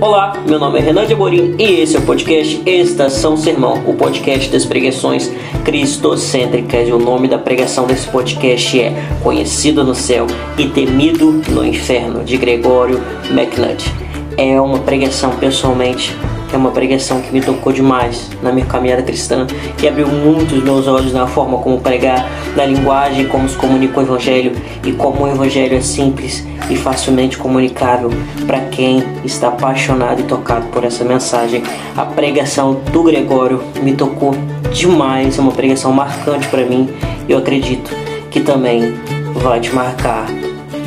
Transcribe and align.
Olá, 0.00 0.34
meu 0.46 0.58
nome 0.58 0.78
é 0.78 0.82
Renan 0.82 1.06
de 1.06 1.14
Amorim 1.14 1.54
e 1.58 1.80
esse 1.80 1.96
é 1.96 1.98
o 1.98 2.02
podcast 2.02 2.62
Estação 2.66 3.38
Sermão, 3.38 3.82
o 3.86 3.94
podcast 3.94 4.50
das 4.50 4.66
pregações 4.66 5.32
cristocêntricas. 5.64 6.88
E 6.88 6.92
o 6.92 6.98
nome 6.98 7.26
da 7.26 7.38
pregação 7.38 7.86
desse 7.86 8.06
podcast 8.08 8.78
é 8.78 8.92
Conhecido 9.22 9.82
no 9.82 9.94
Céu 9.94 10.26
e 10.58 10.68
Temido 10.68 11.32
no 11.48 11.64
Inferno, 11.64 12.22
de 12.22 12.36
Gregório 12.36 13.00
McNutt. 13.30 13.90
É 14.36 14.60
uma 14.60 14.80
pregação, 14.80 15.36
pessoalmente, 15.36 16.14
é 16.54 16.58
uma 16.58 16.70
pregação 16.70 17.20
que 17.20 17.32
me 17.32 17.40
tocou 17.40 17.72
demais 17.72 18.30
na 18.42 18.52
minha 18.52 18.66
caminhada 18.66 19.02
cristã, 19.02 19.46
que 19.76 19.88
abriu 19.88 20.06
muito 20.06 20.54
os 20.54 20.62
meus 20.62 20.86
olhos 20.86 21.12
na 21.12 21.26
forma 21.26 21.58
como 21.58 21.80
pregar, 21.80 22.28
na 22.56 22.64
linguagem 22.64 23.26
como 23.26 23.48
se 23.48 23.56
comunica 23.56 23.98
o 23.98 24.02
Evangelho 24.02 24.52
e 24.84 24.92
como 24.92 25.24
o 25.24 25.28
Evangelho 25.28 25.76
é 25.76 25.80
simples 25.80 26.46
e 26.70 26.76
facilmente 26.76 27.36
comunicável 27.36 28.10
para 28.46 28.60
quem 28.60 29.02
está 29.24 29.48
apaixonado 29.48 30.20
e 30.20 30.24
tocado 30.24 30.66
por 30.68 30.84
essa 30.84 31.04
mensagem. 31.04 31.62
A 31.96 32.04
pregação 32.04 32.74
do 32.92 33.02
Gregório 33.02 33.62
me 33.82 33.94
tocou 33.94 34.34
demais, 34.72 35.38
é 35.38 35.40
uma 35.40 35.52
pregação 35.52 35.92
marcante 35.92 36.48
para 36.48 36.64
mim 36.64 36.88
e 37.28 37.32
eu 37.32 37.38
acredito 37.38 37.90
que 38.30 38.40
também 38.40 38.94
vai 39.34 39.60
te 39.60 39.74
marcar 39.74 40.26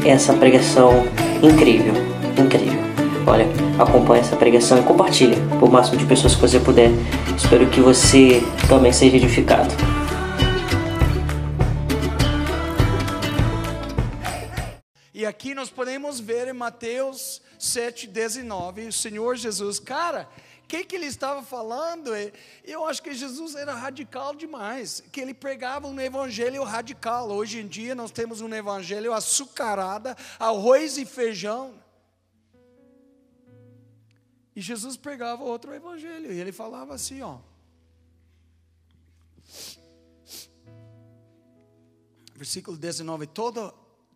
essa 0.06 0.34
pregação 0.34 1.06
incrível, 1.42 1.94
incrível. 2.38 2.87
Olha, 3.30 3.46
acompanhe 3.78 4.22
essa 4.22 4.38
pregação 4.38 4.80
e 4.80 4.84
compartilhe 4.84 5.36
por 5.60 5.70
máximo 5.70 5.98
de 5.98 6.06
pessoas 6.06 6.34
que 6.34 6.40
você 6.40 6.62
puder. 6.62 6.92
Espero 7.36 7.70
que 7.70 7.82
você 7.82 8.42
também 8.70 8.94
seja 8.94 9.18
edificado. 9.18 9.68
E 15.14 15.26
aqui 15.26 15.54
nós 15.54 15.70
podemos 15.70 16.22
ver 16.22 16.48
em 16.48 16.54
Mateus 16.54 17.42
7, 17.60 18.08
19, 18.08 18.88
o 18.88 18.94
Senhor 18.94 19.36
Jesus, 19.36 19.78
cara, 19.78 20.30
o 20.64 20.68
que, 20.68 20.86
que 20.86 20.96
ele 20.96 21.08
estava 21.08 21.44
falando? 21.44 22.12
Eu 22.64 22.86
acho 22.86 23.04
que 23.04 23.14
Jesus 23.14 23.56
era 23.56 23.74
radical 23.74 24.36
demais, 24.36 25.04
que 25.12 25.20
ele 25.20 25.34
pregava 25.34 25.86
um 25.86 26.00
evangelho 26.00 26.64
radical. 26.64 27.30
Hoje 27.30 27.60
em 27.60 27.68
dia 27.68 27.94
nós 27.94 28.10
temos 28.10 28.40
um 28.40 28.54
evangelho 28.54 29.12
açucarada, 29.12 30.16
arroz 30.40 30.98
e 30.98 31.06
feijão. 31.06 31.74
E 34.58 34.62
Jesus 34.62 34.98
pregava 34.98 35.44
outro 35.44 35.72
evangelho, 35.72 36.34
e 36.34 36.40
ele 36.40 36.52
falava 36.52 36.92
assim, 36.92 37.22
ó. 37.22 37.38
Versículo 42.34 42.76
19: 42.76 43.28
toda, 43.28 43.72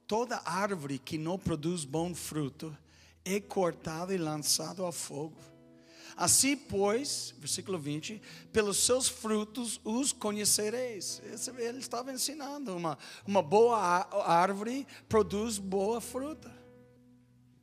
toda 0.07 0.41
árvore 0.43 0.97
que 0.97 1.15
não 1.15 1.37
produz 1.37 1.85
bom 1.85 2.15
fruto 2.15 2.75
é 3.23 3.39
cortada 3.39 4.15
e 4.15 4.17
lançada 4.17 4.81
ao 4.81 4.91
fogo. 4.91 5.37
Assim, 6.17 6.57
pois, 6.57 7.35
versículo 7.37 7.77
20: 7.77 8.19
pelos 8.51 8.77
seus 8.77 9.07
frutos 9.07 9.79
os 9.83 10.11
conhecereis. 10.11 11.21
Ele 11.55 11.77
estava 11.77 12.11
ensinando: 12.11 12.75
uma, 12.75 12.97
uma 13.27 13.43
boa 13.43 13.77
árvore 14.25 14.87
produz 15.07 15.59
boa 15.59 16.01
fruta, 16.01 16.51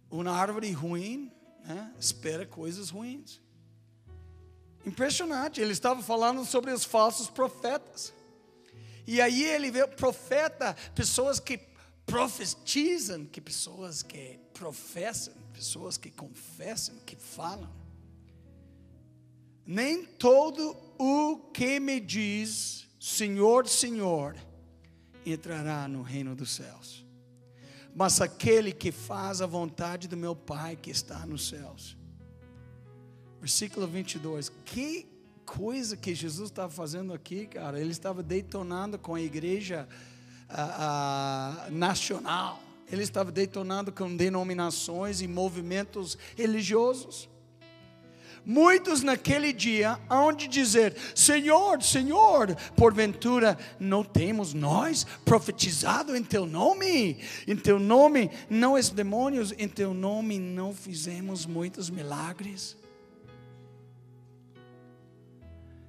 uma 0.08 0.30
árvore 0.30 0.70
ruim 0.70 1.36
né, 1.68 1.92
espera 2.00 2.46
coisas 2.46 2.88
ruins. 2.88 3.42
Impressionante, 4.86 5.60
ele 5.60 5.72
estava 5.72 6.02
falando 6.02 6.44
sobre 6.46 6.72
os 6.72 6.82
falsos 6.82 7.28
profetas. 7.28 8.12
E 9.06 9.20
aí 9.20 9.44
ele 9.44 9.70
vê 9.70 9.86
profeta, 9.86 10.74
pessoas 10.94 11.38
que 11.38 11.60
profetizam, 12.06 13.26
que 13.26 13.38
pessoas 13.38 14.02
que 14.02 14.40
professam, 14.54 15.34
pessoas 15.52 15.98
que 15.98 16.10
confessam, 16.10 16.96
que 17.04 17.16
falam. 17.16 17.70
Nem 19.66 20.06
todo 20.06 20.74
o 20.98 21.50
que 21.52 21.78
me 21.78 22.00
diz, 22.00 22.86
Senhor, 22.98 23.68
Senhor, 23.68 24.34
entrará 25.26 25.86
no 25.86 26.00
reino 26.00 26.34
dos 26.34 26.50
céus 26.50 27.07
mas 27.98 28.20
aquele 28.20 28.70
que 28.70 28.92
faz 28.92 29.42
a 29.42 29.46
vontade 29.46 30.06
do 30.06 30.16
meu 30.16 30.36
Pai 30.36 30.76
que 30.76 30.88
está 30.88 31.26
nos 31.26 31.48
céus. 31.48 31.96
Versículo 33.40 33.88
22. 33.88 34.52
Que 34.64 35.08
coisa 35.44 35.96
que 35.96 36.14
Jesus 36.14 36.48
estava 36.48 36.70
fazendo 36.70 37.12
aqui, 37.12 37.48
cara. 37.48 37.80
Ele 37.80 37.90
estava 37.90 38.22
detonando 38.22 39.00
com 39.00 39.16
a 39.16 39.20
igreja 39.20 39.88
nacional. 41.72 42.62
Ele 42.88 43.02
estava 43.02 43.32
detonando 43.32 43.90
com 43.90 44.16
denominações 44.16 45.20
e 45.20 45.26
movimentos 45.26 46.16
religiosos. 46.36 47.28
Muitos 48.50 49.02
naquele 49.02 49.52
dia 49.52 50.00
hão 50.08 50.32
de 50.32 50.48
dizer: 50.48 50.96
Senhor, 51.14 51.82
Senhor, 51.82 52.56
porventura 52.74 53.58
não 53.78 54.02
temos 54.02 54.54
nós 54.54 55.04
profetizado 55.22 56.16
em 56.16 56.24
teu 56.24 56.46
nome? 56.46 57.22
Em 57.46 57.54
teu 57.54 57.78
nome 57.78 58.30
não 58.48 58.74
és 58.74 58.88
demônios, 58.88 59.52
em 59.58 59.68
teu 59.68 59.92
nome 59.92 60.38
não 60.38 60.72
fizemos 60.72 61.44
muitos 61.44 61.90
milagres? 61.90 62.74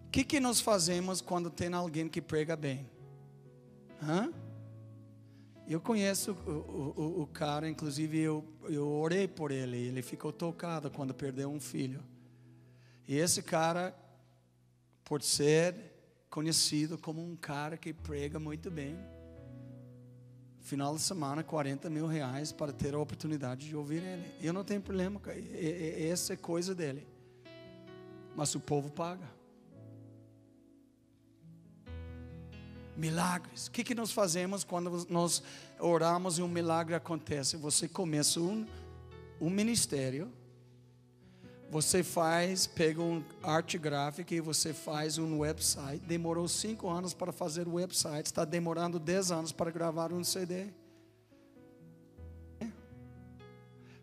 O 0.08 0.12
que, 0.12 0.26
que 0.26 0.42
nós 0.42 0.60
fazemos 0.60 1.22
quando 1.22 1.50
tem 1.50 1.74
alguém 1.74 2.10
que 2.10 2.22
prega 2.22 2.58
bem? 2.58 2.86
Hã? 4.04 4.34
Eu 5.66 5.80
conheço 5.80 6.34
o, 6.46 6.52
o, 6.52 7.22
o 7.22 7.28
cara, 7.28 7.70
inclusive 7.70 8.20
eu, 8.20 8.44
eu 8.64 8.86
orei 8.86 9.30
por 9.30 9.50
ele, 9.50 9.78
ele 9.78 10.02
ficou 10.02 10.34
tocado 10.34 10.92
quando 10.92 11.14
perdeu 11.14 11.50
um 11.50 11.62
filho. 11.62 12.04
E 13.10 13.18
esse 13.18 13.42
cara, 13.42 13.92
por 15.04 15.24
ser 15.24 15.74
conhecido 16.30 16.96
como 16.96 17.20
um 17.20 17.36
cara 17.36 17.76
que 17.76 17.92
prega 17.92 18.38
muito 18.38 18.70
bem, 18.70 18.96
final 20.60 20.96
de 20.96 21.02
semana, 21.02 21.44
40 21.44 21.90
mil 21.90 22.06
reais 22.06 22.52
para 22.52 22.72
ter 22.72 22.94
a 22.94 23.00
oportunidade 23.00 23.68
de 23.68 23.76
ouvir 23.76 24.04
ele. 24.04 24.32
Eu 24.40 24.54
não 24.54 24.64
tenho 24.64 24.80
problema, 24.80 25.20
essa 25.98 26.34
é 26.34 26.38
coisa 26.38 26.76
dele. 26.76 27.08
Mas 28.36 28.54
o 28.54 28.60
povo 28.60 28.92
paga. 28.92 29.28
Milagres. 32.96 33.66
O 33.66 33.72
que, 33.72 33.84
que 33.84 33.96
nós 33.96 34.12
fazemos 34.12 34.64
quando 34.64 35.08
nós 35.10 35.42
oramos 35.80 36.38
e 36.38 36.44
um 36.44 36.48
milagre 36.48 36.94
acontece? 36.94 37.58
Você 37.58 37.88
começa 37.88 38.40
um, 38.40 38.68
um 39.42 39.50
ministério 39.50 40.32
você 41.70 42.04
faz, 42.04 42.66
pega 42.66 43.02
um 43.02 43.24
arte 43.44 43.78
gráfica 43.78 44.34
e 44.34 44.42
você 44.42 44.74
faz 44.74 45.18
um 45.18 45.40
website. 45.40 46.04
Demorou 46.06 46.48
cinco 46.48 46.90
anos 46.90 47.14
para 47.14 47.32
fazer 47.32 47.68
o 47.68 47.76
website, 47.76 48.26
está 48.26 48.44
demorando 48.44 49.00
dez 49.00 49.32
anos 49.32 49.52
para 49.52 49.70
gravar 49.70 50.12
um 50.12 50.24
CD. 50.24 50.68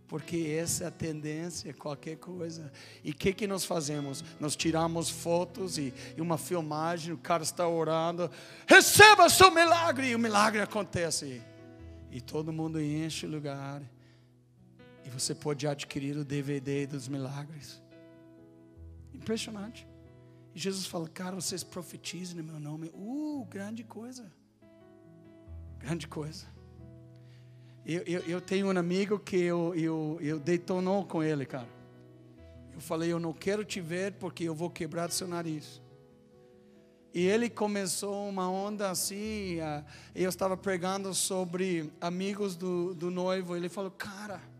Porque 0.09 0.56
essa 0.56 0.84
é 0.84 0.87
a 0.87 0.91
tendência, 0.91 1.75
qualquer 1.75 2.16
coisa. 2.16 2.72
E 3.03 3.10
o 3.10 3.15
que, 3.15 3.32
que 3.32 3.47
nós 3.47 3.65
fazemos? 3.65 4.25
Nós 4.38 4.54
tiramos 4.54 5.10
fotos 5.10 5.78
e, 5.78 5.93
e, 6.16 6.21
uma 6.21 6.38
filmagem, 6.38 7.12
o 7.12 7.19
cara 7.19 7.43
está 7.43 7.66
orando, 7.66 8.31
receba 8.69 9.28
seu 9.28 9.50
milagre, 9.50 10.10
e 10.10 10.15
o 10.15 10.19
milagre 10.19 10.62
acontece. 10.62 11.43
E 12.10 12.21
todo 12.21 12.53
mundo 12.53 12.81
enche 12.81 13.27
o 13.27 13.31
lugar. 13.31 13.83
E 15.06 15.08
você 15.08 15.32
pode 15.32 15.68
adquirir 15.68 16.16
o 16.16 16.24
DVD 16.24 16.84
dos 16.84 17.06
milagres. 17.06 17.80
Impressionante. 19.14 19.86
E 20.52 20.58
Jesus 20.58 20.84
fala, 20.86 21.08
cara, 21.08 21.36
vocês 21.36 21.62
profetizem 21.62 22.36
no 22.36 22.42
meu 22.42 22.58
nome. 22.58 22.90
Uh, 22.92 23.46
grande 23.48 23.84
coisa. 23.84 24.32
Grande 25.78 26.08
coisa. 26.08 26.46
Eu, 27.84 28.02
eu, 28.02 28.20
eu 28.22 28.40
tenho 28.40 28.66
um 28.66 28.76
amigo 28.76 29.16
que 29.16 29.36
eu, 29.36 29.72
eu, 29.76 30.18
eu 30.20 30.41
detonou 30.41 31.06
com 31.06 31.22
ele, 31.22 31.47
cara. 31.47 31.68
Eu 32.74 32.80
falei, 32.80 33.12
eu 33.12 33.20
não 33.20 33.32
quero 33.32 33.64
te 33.64 33.80
ver 33.80 34.14
porque 34.14 34.42
eu 34.42 34.56
vou 34.56 34.68
quebrar 34.68 35.12
seu 35.12 35.28
nariz. 35.28 35.80
E 37.14 37.24
ele 37.24 37.48
começou 37.48 38.28
uma 38.28 38.50
onda 38.50 38.91
assim. 38.91 39.59
Eu 40.14 40.28
estava 40.28 40.56
pregando 40.56 41.14
sobre 41.14 41.92
amigos 42.00 42.56
do, 42.56 42.92
do 42.92 43.09
noivo. 43.09 43.54
Ele 43.54 43.68
falou, 43.68 43.92
cara 43.92 44.55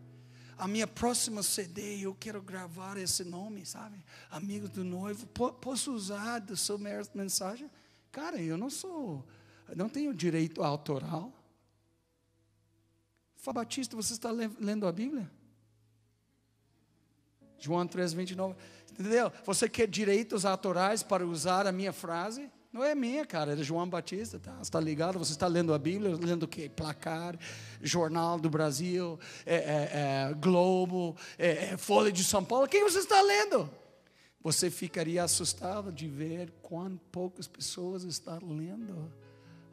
a 0.57 0.67
minha 0.67 0.87
próxima 0.87 1.43
CD, 1.43 1.99
eu 1.99 2.15
quero 2.15 2.41
gravar 2.41 2.97
esse 2.97 3.23
nome, 3.23 3.65
sabe? 3.65 4.03
Amigos 4.29 4.69
do 4.69 4.83
noivo, 4.83 5.27
posso 5.27 5.93
usar 5.93 6.39
da 6.39 6.55
sua 6.55 6.77
mensagem? 7.13 7.69
Cara, 8.11 8.41
eu 8.41 8.57
não 8.57 8.69
sou, 8.69 9.23
não 9.75 9.87
tenho 9.87 10.13
direito 10.13 10.63
autoral. 10.63 11.31
Fá 13.35 13.53
Batista, 13.53 13.95
você 13.95 14.13
está 14.13 14.31
lendo 14.31 14.87
a 14.87 14.91
Bíblia? 14.91 15.31
João 17.59 17.87
3, 17.87 18.13
29. 18.13 18.55
Entendeu? 18.91 19.31
Você 19.45 19.69
quer 19.69 19.87
direitos 19.87 20.43
autorais 20.45 21.03
para 21.03 21.25
usar 21.25 21.67
a 21.67 21.71
minha 21.71 21.93
frase? 21.93 22.51
Não 22.77 22.83
é 22.83 22.93
minha, 22.93 23.25
cara, 23.25 23.53
é 23.53 23.55
de 23.55 23.63
João 23.63 23.89
Batista, 23.89 24.37
tá? 24.37 24.55
Está 24.61 24.79
ligado? 24.79 25.17
Você 25.17 25.31
está 25.31 25.47
lendo 25.47 25.73
a 25.73 25.79
Bíblia, 25.79 26.15
lendo 26.15 26.43
o 26.43 26.47
quê? 26.47 26.69
Placar, 26.69 27.35
Jornal 27.81 28.37
do 28.37 28.51
Brasil, 28.51 29.19
é, 29.47 29.55
é, 29.55 30.29
é, 30.29 30.33
Globo, 30.35 31.17
é, 31.39 31.71
é, 31.71 31.77
Folha 31.77 32.11
de 32.11 32.23
São 32.23 32.45
Paulo. 32.45 32.65
O 32.65 32.67
que 32.67 32.79
você 32.83 32.99
está 32.99 33.19
lendo? 33.19 33.67
Você 34.43 34.69
ficaria 34.69 35.23
assustado 35.23 35.91
de 35.91 36.07
ver 36.07 36.53
quão 36.61 36.99
poucas 37.11 37.47
pessoas 37.47 38.03
estão 38.03 38.37
lendo 38.47 39.11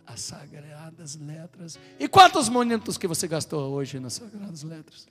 as 0.07 0.21
sagradas 0.21 1.15
letras. 1.17 1.79
E 2.01 2.09
quantos 2.09 2.49
momentos 2.49 2.97
que 2.97 3.07
você 3.07 3.29
gastou 3.29 3.71
hoje 3.71 4.01
nas 4.01 4.15
sagradas 4.15 4.63
letras? 4.63 5.07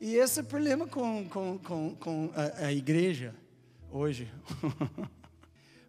E 0.00 0.14
esse 0.14 0.40
é 0.40 0.42
o 0.42 0.46
problema 0.46 0.86
com, 0.86 1.28
com, 1.28 1.58
com, 1.58 1.94
com 1.96 2.30
a, 2.34 2.68
a 2.68 2.72
igreja 2.72 3.34
hoje. 3.90 4.32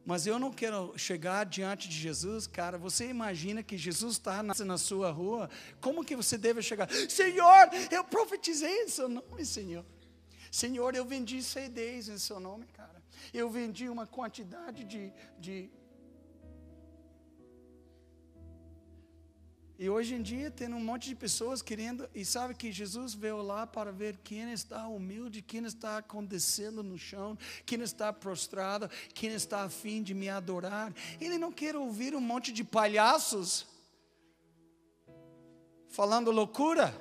Mas 0.05 0.27
eu 0.27 0.37
não 0.37 0.51
quero 0.51 0.95
chegar 0.97 1.45
diante 1.45 1.89
de 1.89 1.95
Jesus, 1.97 2.45
cara. 2.45 2.77
Você 2.77 3.09
imagina 3.09 3.63
que 3.63 3.75
Jesus 3.75 4.13
está 4.13 4.43
na, 4.43 4.53
na, 4.53 4.77
sua 4.77 5.09
rua? 5.09 5.49
Como 5.81 6.05
que 6.05 6.15
você 6.15 6.37
deve 6.37 6.61
chegar? 6.61 6.87
Senhor, 7.09 7.69
eu 7.89 8.03
profetizei 8.03 8.83
em 8.83 8.87
seu 8.87 9.09
nome, 9.09 9.43
Senhor. 9.43 9.83
Senhor, 10.51 10.95
eu 10.95 11.03
vendi 11.03 11.41
CDs 11.41 12.07
em 12.07 12.19
seu 12.19 12.39
nome, 12.39 12.67
cara. 12.67 13.03
Eu 13.33 13.49
vendi 13.49 13.89
uma 13.89 14.05
quantidade 14.05 14.83
de, 14.83 15.11
de 15.39 15.71
E 19.77 19.89
hoje 19.89 20.15
em 20.15 20.21
dia 20.21 20.49
tem 20.49 20.73
um 20.73 20.79
monte 20.79 21.09
de 21.09 21.15
pessoas 21.15 21.61
querendo, 21.61 22.09
e 22.15 22.23
sabe 22.23 22.55
que 22.55 22.71
Jesus 22.71 23.13
veio 23.13 23.41
lá 23.41 23.67
para 23.67 23.91
ver 23.91 24.17
quem 24.23 24.53
está 24.53 24.87
humilde, 24.87 25.41
quem 25.41 25.65
está 25.65 25.97
acontecendo 25.97 26.81
no 26.81 26.97
chão, 26.97 27.37
quem 27.65 27.81
está 27.81 28.13
prostrado, 28.13 28.89
quem 29.13 29.31
está 29.31 29.63
afim 29.63 30.01
de 30.01 30.13
me 30.13 30.29
adorar. 30.29 30.93
Ele 31.19 31.37
não 31.37 31.51
quer 31.51 31.75
ouvir 31.75 32.15
um 32.15 32.21
monte 32.21 32.53
de 32.53 32.63
palhaços 32.63 33.67
falando 35.89 36.31
loucura. 36.31 36.95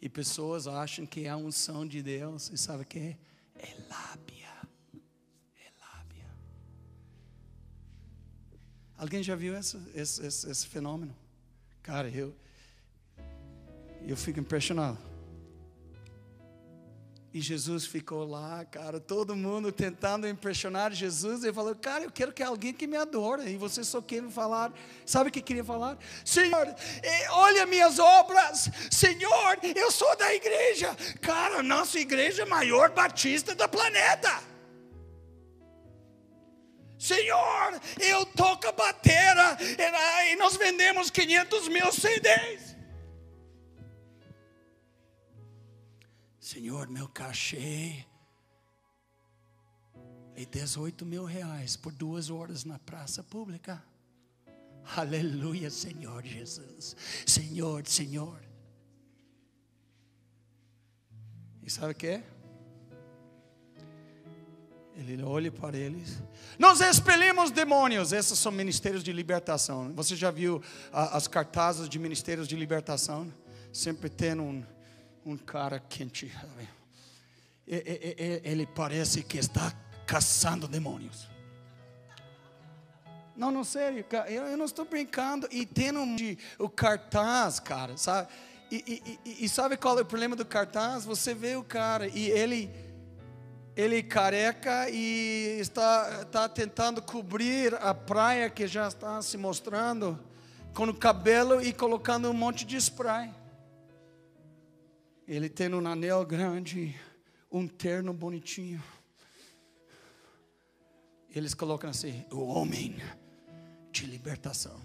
E 0.00 0.08
pessoas 0.08 0.68
acham 0.68 1.04
que 1.04 1.24
é 1.24 1.30
a 1.30 1.36
unção 1.36 1.84
de 1.84 2.00
Deus, 2.00 2.48
e 2.50 2.58
sabe 2.58 2.84
o 2.84 2.86
que 2.86 2.98
é? 2.98 3.18
Lábia. 3.88 4.68
É 5.56 5.70
lábia. 5.80 6.30
Alguém 8.96 9.22
já 9.22 9.34
viu 9.34 9.56
esse, 9.56 9.76
esse, 9.94 10.24
esse, 10.24 10.48
esse 10.48 10.66
fenômeno? 10.68 11.23
Cara, 11.84 12.08
eu, 12.08 12.34
eu 14.08 14.16
fico 14.16 14.40
impressionado. 14.40 14.98
E 17.30 17.42
Jesus 17.42 17.84
ficou 17.84 18.24
lá, 18.24 18.64
cara, 18.64 18.98
todo 18.98 19.36
mundo 19.36 19.70
tentando 19.70 20.26
impressionar 20.26 20.92
Jesus. 20.92 21.44
Ele 21.44 21.52
falou, 21.52 21.74
cara, 21.74 22.04
eu 22.04 22.10
quero 22.10 22.32
que 22.32 22.42
alguém 22.42 22.72
que 22.72 22.86
me 22.86 22.96
adore. 22.96 23.52
E 23.52 23.58
você 23.58 23.84
só 23.84 24.00
quer 24.00 24.22
falar, 24.30 24.72
sabe 25.04 25.28
o 25.28 25.32
que 25.32 25.42
queria 25.42 25.64
falar? 25.64 25.98
Senhor, 26.24 26.74
eh, 27.02 27.30
olha 27.32 27.66
minhas 27.66 27.98
obras. 27.98 28.70
Senhor, 28.90 29.58
eu 29.62 29.90
sou 29.90 30.16
da 30.16 30.34
igreja. 30.34 30.96
Cara, 31.20 31.62
nossa 31.62 32.00
igreja 32.00 32.44
é 32.44 32.46
a 32.46 32.48
maior 32.48 32.92
batista 32.92 33.54
do 33.54 33.68
planeta. 33.68 34.53
Senhor, 37.04 37.78
eu 38.00 38.24
toco 38.24 38.66
a 38.66 38.72
batera 38.72 39.58
e 40.26 40.36
nós 40.36 40.56
vendemos 40.56 41.10
500 41.10 41.68
mil 41.68 41.92
CDs. 41.92 42.74
Senhor, 46.40 46.88
meu 46.88 47.06
cachê 47.06 48.06
é 50.34 50.46
18 50.46 51.04
mil 51.04 51.26
reais 51.26 51.76
por 51.76 51.92
duas 51.92 52.30
horas 52.30 52.64
na 52.64 52.78
praça 52.78 53.22
pública. 53.22 53.84
Aleluia, 54.96 55.68
Senhor 55.68 56.24
Jesus. 56.24 56.96
Senhor, 57.26 57.86
Senhor. 57.86 58.40
E 61.62 61.68
sabe 61.68 61.92
o 61.92 61.94
que 61.94 62.06
é? 62.06 62.33
Ele 64.96 65.22
olha 65.22 65.50
para 65.50 65.76
eles. 65.76 66.22
Nós 66.58 66.80
expelimos 66.80 67.50
demônios. 67.50 68.12
Esses 68.12 68.38
são 68.38 68.52
ministérios 68.52 69.02
de 69.02 69.12
libertação. 69.12 69.92
Você 69.94 70.14
já 70.14 70.30
viu 70.30 70.62
as 70.92 71.26
cartazes 71.26 71.88
de 71.88 71.98
ministérios 71.98 72.46
de 72.46 72.54
libertação? 72.54 73.32
Sempre 73.72 74.08
tem 74.08 74.38
um, 74.38 74.64
um 75.26 75.36
cara 75.36 75.80
quente. 75.80 76.32
Ele 77.66 78.66
parece 78.66 79.24
que 79.24 79.36
está 79.36 79.72
caçando 80.06 80.68
demônios. 80.68 81.28
Não, 83.36 83.50
não, 83.50 83.64
sério, 83.64 84.06
eu, 84.28 84.56
não 84.56 84.64
estou 84.64 84.84
brincando. 84.84 85.48
E 85.50 85.66
tem 85.66 85.96
um, 85.96 86.14
de, 86.14 86.38
o 86.56 86.68
cartaz, 86.68 87.58
cara, 87.58 87.96
sabe? 87.96 88.28
E, 88.70 89.18
e, 89.24 89.28
e, 89.28 89.44
e 89.44 89.48
sabe 89.48 89.76
qual 89.76 89.98
é 89.98 90.02
o 90.02 90.06
problema 90.06 90.36
do 90.36 90.46
cartaz? 90.46 91.04
Você 91.04 91.34
vê 91.34 91.56
o 91.56 91.64
cara 91.64 92.06
e 92.06 92.30
ele 92.30 92.70
ele 93.76 94.02
careca 94.02 94.88
e 94.88 95.58
está, 95.60 96.22
está 96.22 96.48
tentando 96.48 97.02
cobrir 97.02 97.74
a 97.74 97.92
praia 97.92 98.48
que 98.48 98.66
já 98.66 98.86
está 98.86 99.20
se 99.20 99.36
mostrando 99.36 100.18
com 100.72 100.84
o 100.84 100.94
cabelo 100.94 101.60
e 101.60 101.72
colocando 101.72 102.30
um 102.30 102.32
monte 102.32 102.64
de 102.64 102.76
spray. 102.76 103.32
Ele 105.26 105.48
tem 105.48 105.72
um 105.74 105.86
anel 105.86 106.24
grande, 106.24 106.94
um 107.50 107.66
terno 107.66 108.12
bonitinho. 108.12 108.82
Eles 111.34 111.54
colocam 111.54 111.90
assim: 111.90 112.24
o 112.30 112.44
homem 112.44 112.96
de 113.90 114.06
libertação. 114.06 114.80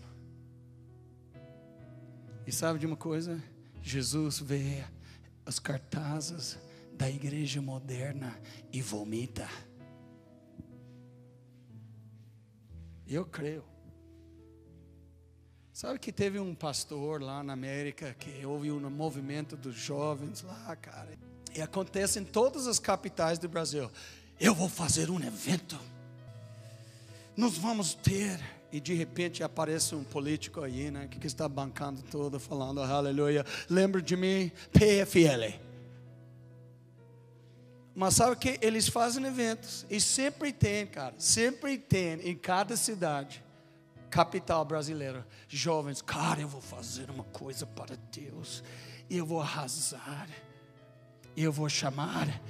E 2.47 2.51
sabe 2.51 2.79
de 2.79 2.87
uma 2.87 2.95
coisa? 2.95 3.43
Jesus 3.83 4.39
vê 4.39 4.83
as 5.45 5.59
cartazes 5.59 6.57
da 6.99 7.09
igreja 7.09 7.61
moderna 7.61 8.37
e 8.73 8.81
vomita. 8.81 9.47
Eu 13.07 13.25
creio. 13.25 13.63
Sabe 15.71 15.97
que 15.97 16.11
teve 16.11 16.37
um 16.39 16.53
pastor 16.53 17.21
lá 17.21 17.41
na 17.41 17.53
América 17.53 18.13
que 18.19 18.45
houve 18.45 18.69
um 18.69 18.89
movimento 18.89 19.55
dos 19.55 19.75
jovens 19.75 20.41
lá, 20.41 20.75
cara. 20.75 21.17
E 21.55 21.61
acontece 21.61 22.19
em 22.19 22.25
todas 22.25 22.67
as 22.67 22.79
capitais 22.79 23.39
do 23.39 23.47
Brasil. 23.47 23.89
Eu 24.37 24.53
vou 24.53 24.67
fazer 24.67 25.09
um 25.09 25.23
evento. 25.23 25.79
Nós 27.35 27.57
vamos 27.57 27.93
ter. 27.93 28.37
E 28.73 28.81
de 28.81 28.93
repente 28.93 29.41
aparece 29.41 29.95
um 29.95 30.03
político 30.03 30.61
aí, 30.61 30.91
né? 30.91 31.07
Que 31.07 31.25
está 31.25 31.47
bancando 31.47 32.01
todo, 32.03 32.41
falando 32.41 32.81
aleluia. 32.81 33.45
Lembra 33.69 34.01
de 34.01 34.17
mim? 34.17 34.51
PFL. 34.73 35.68
Mas 37.95 38.15
sabe 38.15 38.35
que 38.35 38.57
eles 38.61 38.87
fazem 38.87 39.25
eventos 39.25 39.85
e 39.89 39.99
sempre 39.99 40.53
tem, 40.53 40.85
cara, 40.87 41.15
sempre 41.17 41.77
tem 41.77 42.21
em 42.29 42.35
cada 42.35 42.77
cidade, 42.77 43.43
capital 44.09 44.63
brasileira, 44.63 45.27
jovens, 45.47 46.01
cara, 46.01 46.41
eu 46.41 46.47
vou 46.47 46.61
fazer 46.61 47.09
uma 47.09 47.23
coisa 47.25 47.65
para 47.65 47.95
Deus, 48.11 48.63
eu 49.09 49.25
vou 49.25 49.41
arrasar, 49.41 50.29
eu 51.35 51.51
vou 51.51 51.69
chamar. 51.69 52.41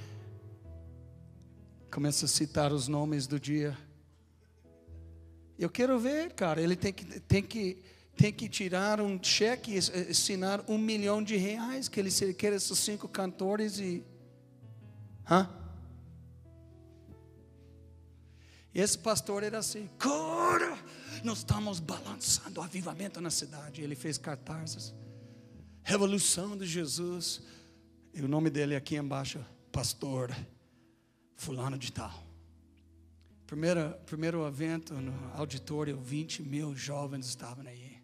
Começa 1.90 2.26
a 2.26 2.28
citar 2.28 2.72
os 2.72 2.86
nomes 2.86 3.26
do 3.26 3.40
dia. 3.40 3.76
Eu 5.58 5.68
quero 5.68 5.98
ver, 5.98 6.32
cara, 6.32 6.60
ele 6.60 6.76
tem 6.76 6.92
que, 6.92 7.04
tem 7.20 7.42
que, 7.42 7.82
tem 8.16 8.32
que 8.32 8.48
tirar 8.48 9.00
um 9.00 9.22
cheque, 9.22 9.76
assinar 9.76 10.64
um 10.68 10.78
milhão 10.78 11.22
de 11.22 11.36
reais, 11.36 11.88
que 11.88 11.98
ele 11.98 12.10
quer 12.34 12.52
esses 12.52 12.78
cinco 12.78 13.08
cantores 13.08 13.78
e 13.78 14.02
Hã? 15.30 15.48
Esse 18.74 18.98
pastor 18.98 19.42
era 19.42 19.58
assim, 19.58 19.88
cara, 19.98 20.76
nós 21.22 21.38
estamos 21.38 21.78
balançando 21.80 22.60
o 22.60 22.62
avivamento 22.62 23.20
na 23.20 23.30
cidade. 23.30 23.82
Ele 23.82 23.94
fez 23.94 24.18
cartazes, 24.18 24.92
revolução 25.82 26.56
de 26.56 26.66
Jesus. 26.66 27.42
E 28.12 28.20
o 28.22 28.28
nome 28.28 28.50
dele 28.50 28.74
aqui 28.74 28.96
embaixo, 28.96 29.44
pastor 29.70 30.34
fulano 31.36 31.78
de 31.78 31.92
tal. 31.92 32.12
Primeiro, 33.46 33.94
primeiro 34.06 34.46
evento 34.46 34.94
no 34.94 35.32
auditório, 35.34 35.96
20 35.96 36.42
mil 36.42 36.76
jovens 36.76 37.26
estavam 37.26 37.66
aí. 37.66 37.98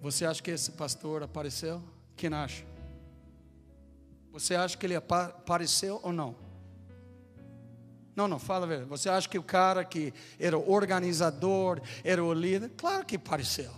Você 0.00 0.24
acha 0.24 0.42
que 0.42 0.50
esse 0.50 0.72
pastor 0.72 1.22
apareceu? 1.22 1.82
Quem 2.16 2.32
acha? 2.32 2.69
Você 4.32 4.54
acha 4.54 4.76
que 4.76 4.86
ele 4.86 4.94
apareceu 4.94 6.00
ou 6.02 6.12
não? 6.12 6.36
Não, 8.14 8.28
não, 8.28 8.38
fala 8.38 8.66
velho. 8.66 8.86
Você 8.86 9.08
acha 9.08 9.28
que 9.28 9.38
o 9.38 9.42
cara 9.42 9.84
que 9.84 10.12
era 10.38 10.56
o 10.56 10.70
organizador, 10.70 11.80
era 12.04 12.22
o 12.22 12.32
líder? 12.32 12.70
Claro 12.76 13.04
que 13.04 13.16
apareceu. 13.16 13.72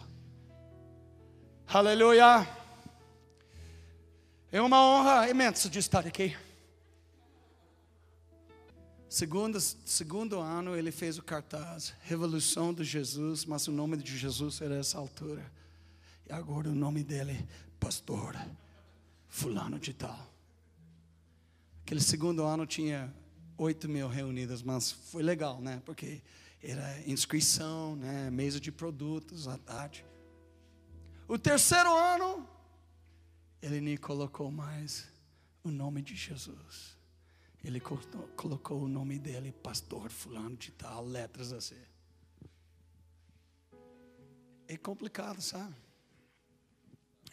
Aleluia. 1.67 2.47
É 4.51 4.61
uma 4.61 4.85
honra 4.85 5.29
imensa 5.29 5.71
de 5.71 5.79
estar 5.79 6.07
aqui. 6.07 6.37
Segundo, 9.09 9.61
segundo 9.61 10.41
ano, 10.41 10.75
ele 10.75 10.91
fez 10.91 11.19
o 11.19 11.23
cartaz, 11.23 11.93
Revolução 12.03 12.73
de 12.73 12.83
Jesus, 12.83 13.45
mas 13.45 13.69
o 13.69 13.73
nome 13.73 13.97
de 13.99 14.17
Jesus 14.17 14.61
era 14.61 14.77
essa 14.77 14.99
altura. 14.99 15.45
E 16.29 16.33
agora 16.33 16.69
o 16.69 16.75
nome 16.75 17.05
dele, 17.05 17.47
Pastor 17.79 18.35
Fulano 19.29 19.79
de 19.79 19.93
Tal. 19.93 20.32
Aquele 21.83 22.01
segundo 22.01 22.45
ano 22.45 22.67
tinha 22.67 23.13
8 23.59 23.89
mil 23.89 24.09
reunidas, 24.09 24.63
mas 24.63 24.91
foi 24.91 25.23
legal, 25.23 25.61
né? 25.61 25.83
Porque 25.85 26.23
era 26.63 27.01
inscrição, 27.09 27.97
né? 27.97 28.31
mesa 28.31 28.61
de 28.61 28.73
produtos 28.73 29.47
à 29.49 29.59
tarde. 29.59 30.05
O 31.29 31.37
terceiro 31.39 31.93
ano, 31.95 32.49
ele 33.61 33.81
nem 33.81 33.97
colocou 33.97 34.51
mais 34.51 35.07
o 35.63 35.71
nome 35.71 36.03
de 36.03 36.15
Jesus. 36.15 36.97
Ele 37.65 37.81
colocou 37.81 38.83
o 38.83 38.89
nome 38.89 39.19
dele, 39.19 39.53
pastor 39.53 40.11
fulano 40.11 40.57
de 40.57 40.73
tal, 40.73 41.05
letras 41.05 41.53
assim. 41.53 41.77
É 44.67 44.77
complicado, 44.77 45.41
sabe? 45.41 45.75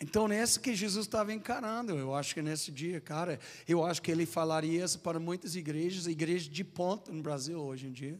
Então, 0.01 0.27
nesse 0.27 0.59
que 0.59 0.73
Jesus 0.73 1.05
estava 1.05 1.33
encarando, 1.33 1.97
eu 1.97 2.15
acho 2.15 2.33
que 2.33 2.41
nesse 2.41 2.71
dia, 2.71 3.01
cara, 3.01 3.39
eu 3.67 3.85
acho 3.85 4.01
que 4.01 4.09
ele 4.09 4.25
falaria 4.25 4.83
isso 4.83 4.99
para 4.99 5.19
muitas 5.19 5.55
igrejas, 5.55 6.07
igrejas 6.07 6.47
de 6.47 6.63
ponta 6.63 7.11
no 7.11 7.21
Brasil 7.21 7.59
hoje 7.59 7.87
em 7.87 7.91
dia 7.91 8.19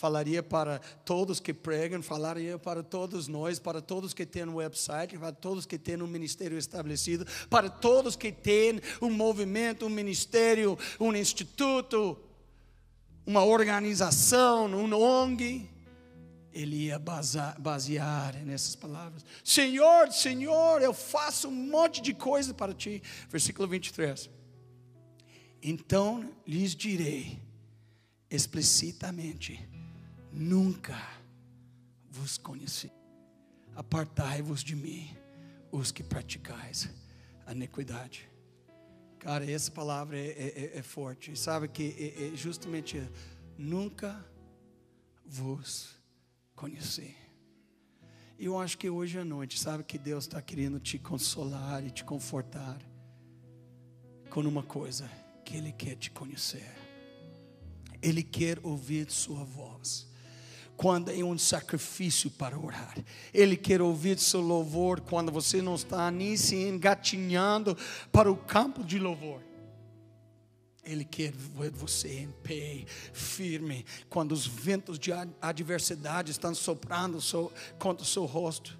falaria 0.00 0.42
para 0.42 0.78
todos 1.04 1.38
que 1.38 1.52
pregam, 1.52 2.02
falaria 2.02 2.58
para 2.58 2.82
todos 2.82 3.28
nós, 3.28 3.58
para 3.58 3.82
todos 3.82 4.14
que 4.14 4.24
têm 4.24 4.44
um 4.44 4.54
website, 4.54 5.18
para 5.18 5.30
todos 5.30 5.66
que 5.66 5.78
têm 5.78 6.00
um 6.00 6.06
ministério 6.06 6.56
estabelecido, 6.56 7.26
para 7.50 7.68
todos 7.68 8.16
que 8.16 8.32
têm 8.32 8.80
um 9.02 9.10
movimento, 9.10 9.84
um 9.84 9.90
ministério, 9.90 10.78
um 10.98 11.14
instituto, 11.14 12.18
uma 13.26 13.44
organização, 13.44 14.66
um 14.68 14.90
ONG. 14.94 15.68
Ele 16.52 16.86
ia 16.86 16.98
basear 16.98 18.36
nessas 18.44 18.74
palavras: 18.74 19.24
Senhor, 19.44 20.10
Senhor, 20.12 20.82
eu 20.82 20.92
faço 20.92 21.48
um 21.48 21.52
monte 21.52 22.00
de 22.00 22.12
coisa 22.12 22.52
para 22.52 22.74
ti. 22.74 23.02
Versículo 23.28 23.68
23. 23.68 24.28
Então 25.62 26.32
lhes 26.46 26.74
direi 26.74 27.40
explicitamente: 28.28 29.68
nunca 30.32 30.96
vos 32.10 32.36
conheci. 32.36 32.90
Apartai-vos 33.76 34.64
de 34.64 34.74
mim, 34.74 35.16
os 35.70 35.92
que 35.92 36.02
praticais 36.02 36.88
a 37.46 37.52
iniquidade. 37.52 38.28
Cara, 39.20 39.48
essa 39.48 39.70
palavra 39.70 40.18
é, 40.18 40.72
é, 40.74 40.78
é 40.78 40.82
forte. 40.82 41.38
Sabe 41.38 41.68
que 41.68 42.16
é, 42.18 42.32
é 42.32 42.36
justamente 42.36 43.00
nunca 43.56 44.24
vos 45.24 45.54
conheci. 45.56 45.99
E 48.38 48.44
eu 48.46 48.58
acho 48.58 48.78
que 48.78 48.88
hoje 48.88 49.18
à 49.18 49.24
noite, 49.24 49.58
sabe 49.58 49.84
que 49.84 49.98
Deus 49.98 50.24
está 50.24 50.40
querendo 50.40 50.80
te 50.80 50.98
consolar 50.98 51.84
e 51.84 51.90
te 51.90 52.04
confortar 52.04 52.78
com 54.30 54.40
uma 54.40 54.62
coisa: 54.62 55.10
que 55.44 55.56
Ele 55.56 55.72
quer 55.72 55.96
te 55.96 56.10
conhecer, 56.10 56.74
Ele 58.02 58.22
quer 58.22 58.58
ouvir 58.62 59.10
Sua 59.10 59.44
voz 59.44 60.10
quando 60.80 61.10
é 61.10 61.22
um 61.22 61.36
sacrifício 61.36 62.30
para 62.30 62.58
orar. 62.58 62.96
Ele 63.34 63.54
quer 63.54 63.82
ouvir 63.82 64.18
seu 64.18 64.40
louvor 64.40 65.02
quando 65.02 65.30
você 65.30 65.60
não 65.60 65.74
está 65.74 66.10
nem 66.10 66.38
se 66.38 66.56
engatinhando 66.56 67.76
para 68.10 68.32
o 68.32 68.36
campo 68.38 68.82
de 68.82 68.98
louvor. 68.98 69.49
Ele 70.82 71.04
quer 71.04 71.32
ver 71.32 71.70
você 71.70 72.20
em 72.20 72.30
pé, 72.42 72.84
firme, 73.12 73.84
quando 74.08 74.32
os 74.32 74.46
ventos 74.46 74.98
de 74.98 75.10
adversidade 75.40 76.30
estão 76.30 76.54
soprando 76.54 77.18
contra 77.78 78.02
o 78.02 78.06
seu 78.06 78.24
rosto. 78.24 78.78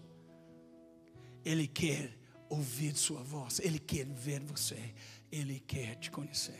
Ele 1.45 1.67
quer 1.67 2.17
ouvir 2.49 2.97
sua 2.97 3.23
voz, 3.23 3.61
ele 3.61 3.79
quer 3.79 4.07
ver 4.07 4.41
você, 4.41 4.95
ele 5.31 5.61
quer 5.61 5.95
te 5.97 6.11
conhecer. 6.11 6.59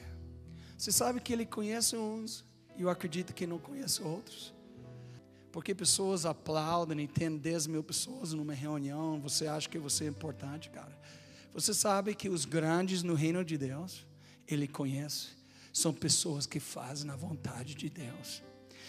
Você 0.79 0.93
sabe 0.93 1.21
que 1.21 1.33
ele 1.33 1.45
conhece 1.45 1.97
uns, 1.97 2.45
e 2.77 2.83
eu 2.83 2.89
acredito 2.89 3.35
que 3.35 3.47
não 3.47 3.59
conhece 3.59 4.03
outros. 4.03 4.55
Porque 5.53 5.75
pessoas 5.75 6.25
aplaudem 6.25 7.01
e 7.01 7.09
tem 7.09 7.37
10 7.37 7.67
mil 7.67 7.83
pessoas 7.83 8.33
numa 8.33 8.55
reunião, 8.55 9.21
você 9.21 9.49
acha 9.49 9.69
que 9.69 9.79
você 9.79 10.05
é 10.05 10.07
importante, 10.07 10.71
cara. 10.71 10.97
Você 11.53 11.75
sabe 11.75 12.15
que 12.15 12.29
os 12.29 12.45
grandes 12.45 13.03
no 13.03 13.15
reino 13.15 13.45
de 13.45 13.59
Deus, 13.59 14.07
Ele 14.51 14.67
conhece, 14.67 15.29
são 15.73 15.93
pessoas 15.93 16.47
que 16.47 16.59
fazem 16.59 17.11
a 17.11 17.17
vontade 17.17 17.75
de 17.75 17.89
Deus 17.89 18.43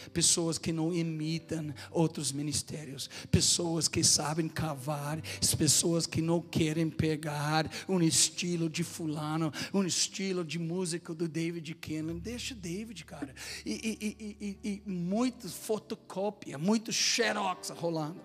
pessoas 0.10 0.58
que 0.58 0.72
não 0.72 0.94
imitam 0.94 1.74
outros 1.92 2.32
ministérios, 2.32 3.10
pessoas 3.30 3.88
que 3.88 4.04
sabem 4.04 4.48
cavar, 4.48 5.22
pessoas 5.58 6.06
que 6.06 6.22
não 6.22 6.42
querem 6.42 6.90
pegar 6.90 7.70
um 7.88 8.02
estilo 8.02 8.70
de 8.70 8.84
fulano, 8.84 9.52
um 9.74 9.84
estilo 9.84 10.44
de 10.44 10.58
música 10.58 11.14
do 11.14 11.28
David 11.28 11.74
Cannon. 11.76 12.18
Deixa 12.18 12.56
David, 12.56 13.06
cara. 13.06 13.34
E, 13.66 13.98
e, 14.02 14.18
e, 14.30 14.58
e, 14.64 14.84
e 14.84 15.50
fotocópia, 15.50 16.58
muito 16.58 16.92
xerox 16.92 17.70
rolando. 17.70 18.22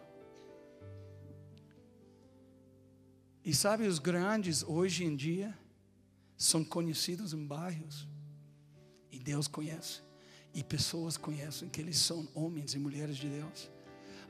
E 3.45 3.55
sabe, 3.55 3.87
os 3.87 4.01
grandes 4.01 4.65
hoje 4.65 5.05
em 5.05 5.15
dia 5.15 5.57
são 6.37 6.65
conhecidos 6.65 7.33
em 7.33 7.47
bairros. 7.47 8.07
E 9.11 9.19
Deus 9.19 9.49
conhece. 9.49 10.01
E 10.53 10.63
pessoas 10.63 11.17
conhecem 11.17 11.69
que 11.69 11.81
eles 11.81 11.99
são 11.99 12.29
homens 12.35 12.75
e 12.75 12.79
mulheres 12.79 13.17
de 13.17 13.29
Deus. 13.29 13.71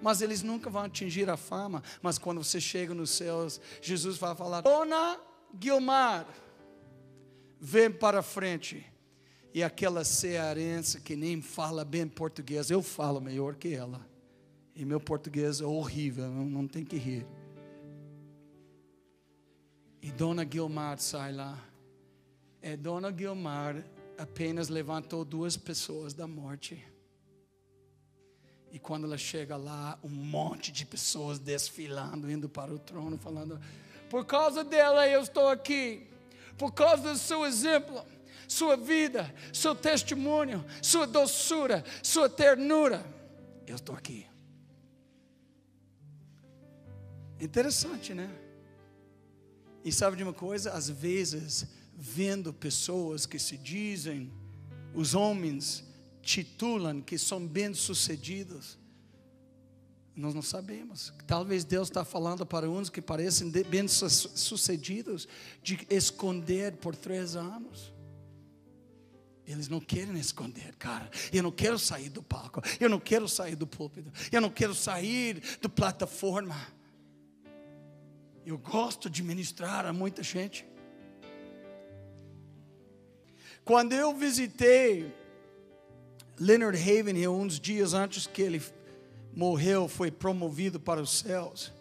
Mas 0.01 0.21
eles 0.21 0.43
nunca 0.43 0.69
vão 0.69 0.83
atingir 0.83 1.29
a 1.31 1.37
fama. 1.37 1.83
Mas 2.03 2.19
quando 2.19 2.43
você 2.43 2.61
chega 2.61 2.95
nos 2.95 3.11
céus, 3.11 3.61
Jesus 3.81 4.19
vai 4.19 4.35
falar: 4.35 4.61
Dona 4.61 5.19
Guilmar, 5.55 6.27
vem 7.61 7.91
para 7.91 8.23
frente. 8.23 8.85
E 9.55 9.63
aquela 9.63 10.05
cearense 10.05 11.01
que 11.01 11.17
nem 11.17 11.41
fala 11.41 11.85
bem 11.85 12.07
português, 12.07 12.71
eu 12.71 12.83
falo 12.83 13.21
melhor 13.21 13.55
que 13.55 13.75
ela. 13.75 14.07
E 14.75 14.85
meu 14.85 15.01
português 15.01 15.63
é 15.63 15.65
horrível, 15.65 16.29
não, 16.29 16.69
tem 16.69 16.85
que 16.85 16.97
rir. 16.97 17.27
E 20.03 20.13
Dona 20.13 20.45
Guilmar 20.45 20.99
sai 20.99 21.33
lá. 21.33 21.59
É 22.67 22.77
Dona 22.77 23.13
Guilmar 23.13 23.85
apenas 24.19 24.69
levantou 24.69 25.25
duas 25.25 25.57
pessoas 25.57 26.13
da 26.13 26.27
morte. 26.27 26.85
E 28.73 28.79
quando 28.81 29.05
ela 29.05 29.17
chega 29.17 29.57
lá, 29.57 29.97
um 30.03 30.09
monte 30.09 30.73
de 30.73 30.85
pessoas 30.85 31.39
desfilando, 31.39 32.29
indo 32.29 32.49
para 32.49 32.75
o 32.75 32.79
trono, 32.81 33.17
falando: 33.17 33.61
Por 34.11 34.27
causa 34.27 34.65
dela 34.65 35.07
eu 35.07 35.23
estou 35.23 35.49
aqui, 35.49 36.09
por 36.59 36.73
causa 36.73 37.05
do 37.05 37.17
seu 37.17 37.47
exemplo, 37.47 38.05
sua 38.49 38.77
vida, 38.77 39.33
seu 39.53 39.73
testemunho, 39.73 40.65
sua 40.83 41.07
doçura, 41.07 41.85
sua 42.03 42.29
ternura, 42.29 43.07
eu 43.65 43.77
estou 43.77 43.95
aqui. 43.95 44.27
Interessante, 47.41 48.13
né? 48.13 48.29
E 49.85 49.93
sabe 49.93 50.17
de 50.17 50.25
uma 50.25 50.35
coisa? 50.35 50.73
Às 50.73 50.91
vezes 50.91 51.75
vendo 51.97 52.53
pessoas 52.53 53.25
que 53.25 53.38
se 53.38 53.57
dizem, 53.57 54.31
os 54.95 55.15
homens 55.15 55.83
titulam 56.21 57.00
que 57.00 57.17
são 57.17 57.47
bem-sucedidos. 57.47 58.79
Nós 60.15 60.35
não 60.35 60.43
sabemos. 60.43 61.12
Talvez 61.26 61.65
Deus 61.65 61.88
está 61.88 62.05
falando 62.05 62.45
para 62.45 62.69
uns 62.69 62.91
que 62.91 63.00
parecem 63.00 63.50
bem-sucedidos 63.50 65.26
de 65.62 65.87
esconder 65.91 66.76
por 66.76 66.95
três 66.95 67.37
anos. 67.37 67.93
Eles 69.47 69.69
não 69.69 69.79
querem 69.79 70.19
esconder, 70.19 70.75
cara. 70.76 71.09
Eu 71.33 71.43
não 71.43 71.53
quero 71.53 71.79
sair 71.79 72.09
do 72.09 72.23
palco. 72.23 72.61
Eu 72.81 72.88
não 72.91 72.99
quero 72.99 73.29
sair 73.29 73.55
do 73.55 73.67
púlpito. 73.67 74.11
Eu 74.33 74.41
não 74.41 74.50
quero 74.50 74.75
sair 74.75 75.41
da 75.62 75.69
plataforma. 75.69 76.57
Eu 78.45 78.59
gosto 78.59 79.09
de 79.09 79.23
ministrar 79.23 79.87
a 79.87 79.93
muita 79.93 80.23
gente. 80.23 80.67
Quando 83.67 83.95
eu 83.95 84.15
visitei 84.15 85.13
Leonard 86.39 86.79
Haven, 86.79 87.27
uns 87.27 87.59
dias 87.59 87.95
antes 87.95 88.25
que 88.25 88.41
ele 88.41 88.63
morreu, 89.35 89.89
foi 89.89 90.09
promovido 90.09 90.79
para 90.79 91.01
os 91.01 91.19
céus. 91.19 91.73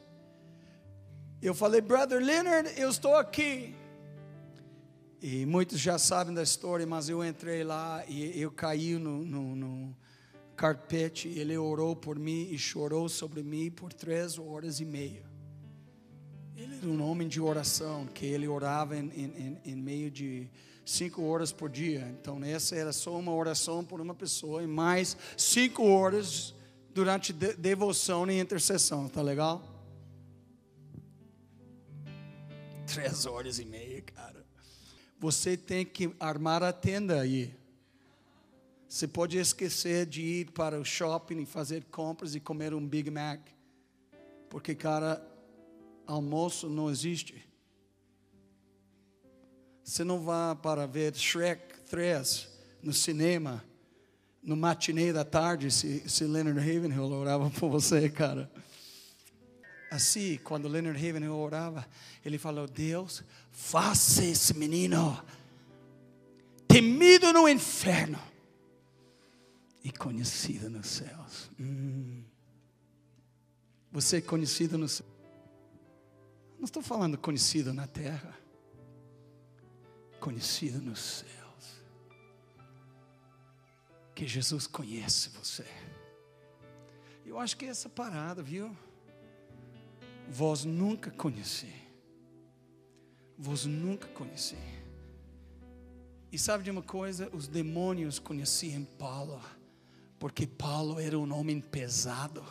Eu 1.39 1.53
falei, 1.53 1.81
Brother 1.81 2.19
Leonard, 2.19 2.73
eu 2.75 2.89
estou 2.89 3.15
aqui. 3.15 3.75
E 5.21 5.45
muitos 5.45 5.79
já 5.79 5.99
sabem 5.99 6.33
da 6.33 6.41
história, 6.41 6.87
mas 6.87 7.07
eu 7.07 7.23
entrei 7.23 7.63
lá 7.63 8.03
e 8.07 8.41
eu 8.41 8.49
caí 8.49 8.97
no, 8.97 9.23
no, 9.23 9.55
no 9.55 9.97
carpete. 10.55 11.27
Ele 11.27 11.55
orou 11.55 11.95
por 11.95 12.17
mim 12.17 12.47
e 12.49 12.57
chorou 12.57 13.07
sobre 13.07 13.43
mim 13.43 13.69
por 13.69 13.93
três 13.93 14.39
horas 14.39 14.79
e 14.79 14.85
meia. 14.85 15.23
Ele 16.55 16.77
era 16.77 16.87
um 16.87 17.07
homem 17.07 17.27
de 17.27 17.39
oração, 17.39 18.07
que 18.07 18.25
ele 18.25 18.47
orava 18.47 18.97
em, 18.97 19.05
em, 19.15 19.61
em 19.63 19.75
meio 19.75 20.09
de 20.09 20.49
cinco 20.85 21.23
horas 21.23 21.51
por 21.51 21.69
dia. 21.69 22.07
Então, 22.19 22.41
essa 22.43 22.75
era 22.75 22.93
só 22.93 23.17
uma 23.17 23.33
oração 23.33 23.83
por 23.83 23.99
uma 23.99 24.13
pessoa, 24.13 24.63
e 24.63 24.67
mais 24.67 25.17
cinco 25.35 25.83
horas 25.83 26.53
durante 26.93 27.33
de, 27.33 27.53
devoção 27.53 28.29
e 28.29 28.39
intercessão. 28.39 29.09
Tá 29.09 29.21
legal? 29.21 29.63
Três 32.85 33.25
horas 33.25 33.59
e 33.59 33.65
meia, 33.65 34.01
cara. 34.03 34.45
Você 35.19 35.57
tem 35.57 35.83
que 35.85 36.13
armar 36.19 36.61
a 36.61 36.71
tenda 36.71 37.19
aí. 37.19 37.53
Você 38.87 39.07
pode 39.07 39.37
esquecer 39.37 40.05
de 40.05 40.21
ir 40.21 40.51
para 40.51 40.79
o 40.79 40.85
shopping 40.85 41.41
e 41.41 41.45
fazer 41.45 41.83
compras 41.85 42.35
e 42.35 42.39
comer 42.39 42.73
um 42.73 42.87
Big 42.87 43.09
Mac. 43.09 43.41
Porque, 44.49 44.75
cara, 44.75 45.21
almoço 46.05 46.69
não 46.69 46.89
existe. 46.89 47.43
Você 49.85 50.03
não 50.03 50.19
vai 50.19 50.55
para 50.55 50.87
ver 50.87 51.13
Shrek 51.15 51.81
3 51.81 52.47
no 52.81 52.91
cinema, 52.91 53.63
no 54.41 54.57
matinê 54.57 55.13
da 55.13 55.23
tarde, 55.23 55.69
se, 55.69 56.09
se 56.09 56.23
Leonard 56.23 56.59
Ravenhill 56.59 57.03
orava 57.03 57.51
por 57.51 57.69
você, 57.69 58.09
cara. 58.09 58.51
Assim, 59.91 60.39
quando 60.43 60.67
Leonard 60.67 60.99
Ravenhill 60.99 61.35
orava, 61.35 61.87
ele 62.25 62.39
falou: 62.39 62.67
Deus, 62.67 63.23
faça 63.51 64.25
esse 64.25 64.55
menino 64.55 65.23
temido 66.67 67.31
no 67.31 67.47
inferno 67.47 68.19
e 69.83 69.91
conhecido 69.91 70.67
nos 70.67 70.87
céus. 70.87 71.51
Hum. 71.59 72.23
Você 73.91 74.17
é 74.17 74.21
conhecido 74.21 74.79
nos 74.79 74.93
céus. 74.93 75.11
Não 76.57 76.65
estou 76.65 76.81
falando 76.81 77.19
conhecido 77.19 77.71
na 77.71 77.85
terra, 77.85 78.35
conhecido 80.25 80.81
nos 80.81 80.99
céus. 80.99 81.83
Que 84.15 84.27
Jesus 84.27 84.65
conhece 84.65 85.29
você. 85.29 85.67
Eu 87.23 87.37
acho 87.37 87.55
que 87.55 87.65
é 87.65 87.67
essa 87.67 87.87
parada, 87.87 88.41
viu? 88.41 88.75
Vós 90.27 90.65
nunca 90.65 91.11
conheci. 91.11 91.71
Vós 93.37 93.65
nunca 93.65 94.07
conheci. 94.07 94.57
E 96.31 96.39
sabe 96.39 96.63
de 96.63 96.71
uma 96.71 96.81
coisa? 96.81 97.29
Os 97.31 97.47
demônios 97.47 98.17
conheciam 98.17 98.83
Paulo 98.83 99.39
porque 100.17 100.47
Paulo 100.47 100.99
era 100.99 101.19
um 101.19 101.31
homem 101.31 101.61
pesado, 101.61 102.43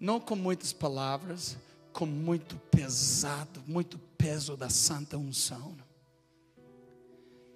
não 0.00 0.18
com 0.18 0.36
muitas 0.36 0.72
palavras, 0.72 1.58
com 1.92 2.06
muito 2.06 2.56
pesado, 2.70 3.62
muito 3.66 3.98
peso 4.16 4.56
da 4.56 4.70
santa 4.70 5.18
unção. 5.18 5.76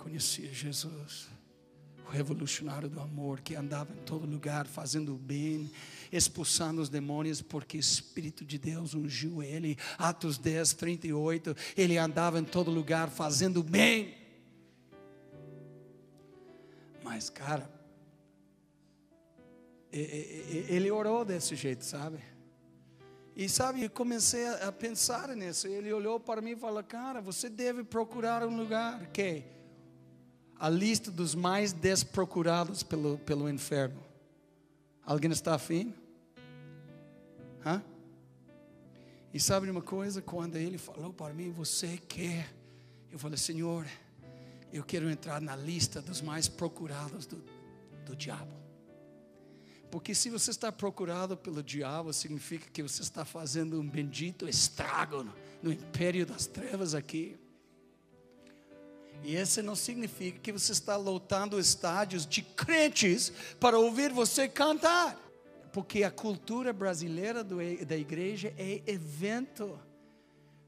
Conhecia 0.08 0.50
Jesus, 0.50 1.28
o 2.06 2.10
revolucionário 2.10 2.88
do 2.88 2.98
amor, 2.98 3.42
que 3.42 3.54
andava 3.54 3.92
em 3.92 4.02
todo 4.04 4.26
lugar 4.26 4.66
fazendo 4.66 5.14
o 5.14 5.18
bem, 5.18 5.70
expulsando 6.10 6.80
os 6.80 6.88
demônios, 6.88 7.42
porque 7.42 7.76
o 7.76 7.78
Espírito 7.78 8.42
de 8.42 8.56
Deus 8.56 8.94
ungiu 8.94 9.42
ele. 9.42 9.76
Atos 9.98 10.38
10, 10.38 10.72
38, 10.72 11.54
ele 11.76 11.98
andava 11.98 12.38
em 12.38 12.44
todo 12.44 12.70
lugar 12.70 13.10
fazendo 13.10 13.60
o 13.60 13.62
bem. 13.62 14.16
Mas, 17.04 17.28
cara, 17.28 17.70
ele 19.92 20.90
orou 20.90 21.22
desse 21.22 21.54
jeito, 21.54 21.84
sabe? 21.84 22.18
E 23.36 23.46
sabe, 23.46 23.86
comecei 23.90 24.46
a 24.46 24.72
pensar 24.72 25.28
nisso. 25.36 25.66
Ele 25.68 25.92
olhou 25.92 26.18
para 26.18 26.40
mim 26.40 26.52
e 26.52 26.56
falou: 26.56 26.82
Cara, 26.82 27.20
você 27.20 27.50
deve 27.50 27.84
procurar 27.84 28.42
um 28.42 28.56
lugar 28.56 29.06
que 29.08 29.57
a 30.58 30.68
lista 30.68 31.10
dos 31.10 31.34
mais 31.34 31.72
desprocurados 31.72 32.82
pelo, 32.82 33.18
pelo 33.18 33.48
inferno. 33.48 34.02
Alguém 35.04 35.30
está 35.30 35.54
afim? 35.54 35.94
Hã? 37.64 37.82
E 39.32 39.38
sabe 39.38 39.70
uma 39.70 39.82
coisa? 39.82 40.20
Quando 40.20 40.56
ele 40.56 40.78
falou 40.78 41.12
para 41.12 41.32
mim: 41.32 41.50
Você 41.52 41.98
quer? 42.08 42.52
Eu 43.10 43.18
falei: 43.18 43.38
Senhor, 43.38 43.86
eu 44.72 44.82
quero 44.82 45.08
entrar 45.08 45.40
na 45.40 45.54
lista 45.54 46.02
dos 46.02 46.20
mais 46.20 46.48
procurados 46.48 47.26
do, 47.26 47.42
do 48.04 48.16
diabo. 48.16 48.52
Porque 49.90 50.14
se 50.14 50.28
você 50.28 50.50
está 50.50 50.70
procurado 50.70 51.36
pelo 51.36 51.62
diabo, 51.62 52.12
significa 52.12 52.68
que 52.70 52.82
você 52.82 53.00
está 53.00 53.24
fazendo 53.24 53.80
um 53.80 53.88
bendito 53.88 54.46
estrago 54.46 55.22
no, 55.22 55.34
no 55.62 55.72
império 55.72 56.26
das 56.26 56.46
trevas 56.46 56.94
aqui. 56.94 57.38
E 59.22 59.34
esse 59.34 59.62
não 59.62 59.74
significa 59.74 60.38
que 60.38 60.52
você 60.52 60.72
está 60.72 60.96
lotando 60.96 61.58
estádios 61.58 62.26
de 62.26 62.42
crentes 62.42 63.32
para 63.58 63.78
ouvir 63.78 64.12
você 64.12 64.48
cantar. 64.48 65.18
Porque 65.72 66.02
a 66.02 66.10
cultura 66.10 66.72
brasileira 66.72 67.44
do, 67.44 67.58
da 67.84 67.96
igreja 67.96 68.54
é 68.56 68.82
evento. 68.86 69.78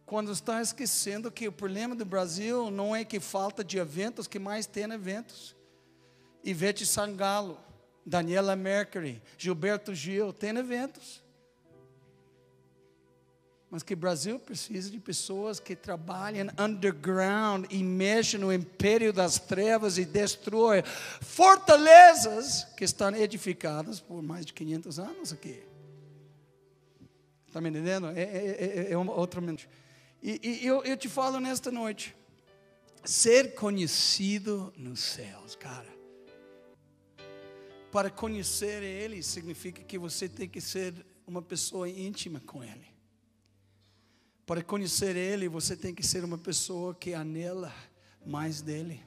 Quando 0.05 0.33
está 0.33 0.61
esquecendo 0.61 1.31
que 1.31 1.49
o 1.49 1.53
problema 1.53 1.95
do 1.95 2.05
Brasil 2.05 2.71
não 2.71 2.95
é 2.95 3.05
que 3.05 3.21
falta 3.21 3.63
de 3.63 3.79
eventos, 3.79 4.27
que 4.27 4.39
mais 4.39 4.67
tem 4.67 4.85
eventos. 4.85 5.57
Ivete 6.45 6.85
Sangalo 6.85 7.59
Daniela 8.05 8.57
Mercury, 8.57 9.23
Gilberto 9.37 9.95
Gil, 9.95 10.33
tem 10.33 10.57
eventos. 10.57 11.23
Mas 13.71 13.85
que 13.85 13.95
o 13.95 13.97
Brasil 13.97 14.37
precisa 14.39 14.91
de 14.91 14.99
pessoas 14.99 15.61
que 15.61 15.77
trabalhem 15.77 16.49
underground 16.59 17.67
e 17.71 17.85
mexem 17.85 18.41
no 18.41 18.53
império 18.53 19.13
das 19.13 19.39
trevas 19.39 19.97
e 19.97 20.05
destroem 20.05 20.83
fortalezas 21.21 22.65
que 22.77 22.83
estão 22.83 23.15
edificadas 23.15 24.01
por 24.01 24.21
mais 24.23 24.45
de 24.45 24.53
500 24.53 24.99
anos 24.99 25.33
aqui. 25.33 25.63
Está 27.47 27.61
me 27.61 27.69
entendendo? 27.69 28.09
É, 28.09 28.23
é, 28.23 28.87
é, 28.89 28.93
é 28.93 28.97
uma 28.97 29.13
outra 29.13 29.41
mente. 29.41 29.69
E, 30.23 30.41
e 30.63 30.67
eu, 30.67 30.83
eu 30.85 30.97
te 30.97 31.09
falo 31.09 31.39
nesta 31.39 31.71
noite: 31.71 32.17
ser 33.05 33.55
conhecido 33.55 34.73
nos 34.77 35.01
céus, 35.01 35.55
cara. 35.55 35.89
Para 37.93 38.11
conhecer 38.11 38.83
Ele 38.83 39.23
significa 39.23 39.83
que 39.83 39.99
você 39.99 40.29
tem 40.29 40.49
que 40.49 40.61
ser 40.61 40.95
uma 41.27 41.43
pessoa 41.43 41.89
íntima 41.89 42.41
com 42.41 42.63
Ele. 42.63 42.87
Para 44.51 44.65
conhecer 44.65 45.15
Ele, 45.15 45.49
você 45.49 45.77
tem 45.77 45.95
que 45.95 46.05
ser 46.05 46.25
uma 46.25 46.37
pessoa 46.37 46.93
que 46.93 47.15
anela 47.15 47.73
mais 48.27 48.61
dele. 48.61 49.01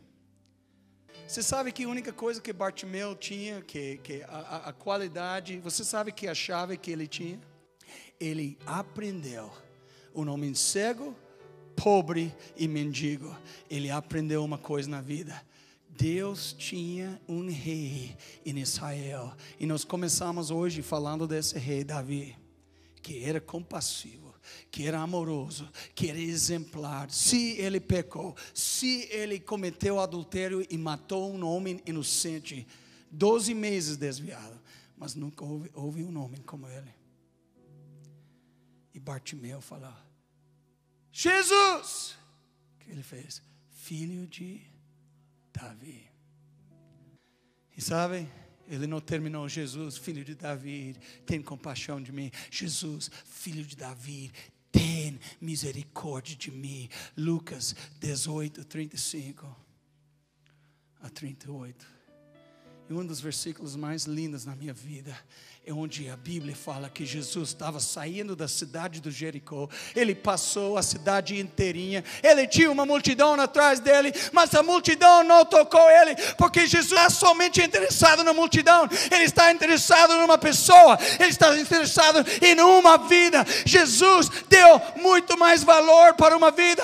Você 1.28 1.44
sabe 1.44 1.74
que 1.74 1.84
a 1.84 1.90
única 1.90 2.14
coisa 2.14 2.40
que 2.40 2.54
Bartimeu 2.54 3.14
tinha, 3.14 3.62
que, 3.62 3.98
que 3.98 4.24
a, 4.24 4.70
a 4.70 4.72
qualidade, 4.72 5.60
você 5.60 5.84
sabe 5.84 6.14
que 6.14 6.30
a 6.30 6.34
chave 6.34 6.78
que 6.78 6.90
ele 6.90 7.08
tinha? 7.08 7.42
Ele 8.18 8.58
aprendeu. 8.66 9.52
Um 10.16 10.30
homem 10.30 10.54
cego, 10.54 11.14
pobre 11.76 12.34
e 12.56 12.66
mendigo. 12.66 13.36
Ele 13.70 13.92
aprendeu 13.92 14.46
uma 14.46 14.58
coisa 14.58 14.90
na 14.90 15.02
vida 15.02 15.46
Deus 15.90 16.54
tinha 16.54 17.22
um 17.28 17.50
rei 17.50 18.16
em 18.46 18.60
Israel. 18.60 19.36
E 19.60 19.66
nós 19.66 19.84
começamos 19.84 20.52
hoje 20.52 20.82
falando 20.82 21.28
desse 21.28 21.60
rei 21.60 21.84
Davi, 21.84 22.34
que 23.02 23.26
era 23.26 23.42
compassivo, 23.42 24.33
que 24.72 24.88
era 24.88 25.00
amoroso, 25.00 25.70
que 25.94 26.10
era 26.10 26.20
exemplar. 26.20 27.10
Se 27.10 27.58
ele 27.58 27.80
pecou, 27.80 28.36
se 28.54 29.08
ele 29.12 29.40
cometeu 29.40 30.00
adultério 30.00 30.66
e 30.70 30.78
matou 30.78 31.34
um 31.34 31.46
homem 31.46 31.82
inocente, 31.86 32.68
12 33.12 33.54
meses 33.54 33.98
desviado, 33.98 34.60
mas 34.98 35.16
nunca 35.16 35.44
houve, 35.46 35.72
houve 35.74 36.04
um 36.04 36.18
homem 36.20 36.42
como 36.42 36.68
ele. 36.68 36.94
E 38.94 39.00
Bartimeu 39.00 39.62
falou: 39.62 39.94
Jesus! 41.12 42.16
Que 42.80 42.92
ele 42.92 43.04
fez? 43.04 43.42
Filho 43.70 44.28
de 44.28 44.62
Davi. 45.52 46.10
E 47.76 47.82
sabe, 47.82 48.30
ele 48.68 48.88
não 48.88 49.02
terminou, 49.02 49.48
Jesus, 49.48 49.98
filho 49.98 50.24
de 50.24 50.36
Davi, 50.36 50.96
tem 51.26 51.42
compaixão 51.42 52.02
de 52.02 52.12
mim. 52.12 52.32
Jesus, 52.50 53.10
filho 53.26 53.64
de 53.64 53.76
Davi, 53.76 54.32
tem 54.72 55.20
misericórdia 55.40 56.36
de 56.36 56.52
mim. 56.52 56.90
Lucas 57.16 57.76
18, 58.00 58.66
35 58.66 59.56
a 61.02 61.10
38. 61.10 61.93
E 62.90 62.94
um 62.94 63.06
dos 63.06 63.22
versículos 63.22 63.76
mais 63.76 64.04
lindos 64.04 64.46
na 64.46 64.56
minha 64.56 64.74
vida 64.74 65.18
é 65.66 65.72
onde 65.72 66.10
a 66.10 66.18
Bíblia 66.18 66.54
fala 66.54 66.90
que 66.90 67.06
Jesus 67.06 67.50
estava 67.50 67.80
saindo 67.80 68.36
da 68.36 68.50
cidade 68.50 69.00
do 69.00 69.10
Jericó. 69.10 69.70
Ele 69.96 70.14
passou 70.14 70.78
a 70.78 70.84
cidade 70.84 71.40
inteirinha. 71.40 72.04
Ele 72.22 72.46
tinha 72.46 72.70
uma 72.70 72.86
multidão 72.86 73.40
atrás 73.40 73.80
dele, 73.80 74.12
mas 74.34 74.54
a 74.54 74.62
multidão 74.62 75.24
não 75.24 75.46
tocou 75.46 75.90
ele, 75.90 76.16
porque 76.38 76.68
Jesus 76.68 76.92
não 76.92 77.04
é 77.04 77.10
somente 77.10 77.62
interessado 77.62 78.26
na 78.26 78.34
multidão. 78.34 78.90
Ele 79.10 79.24
está 79.24 79.54
interessado 79.54 80.18
numa 80.18 80.38
pessoa. 80.38 81.00
Ele 81.18 81.30
está 81.30 81.58
interessado 81.58 82.26
em 82.42 82.60
uma 82.60 82.98
vida. 82.98 83.46
Jesus 83.66 84.30
deu 84.50 84.82
muito 85.02 85.38
mais 85.38 85.64
valor 85.64 86.14
para 86.16 86.36
uma 86.36 86.52
vida. 86.52 86.84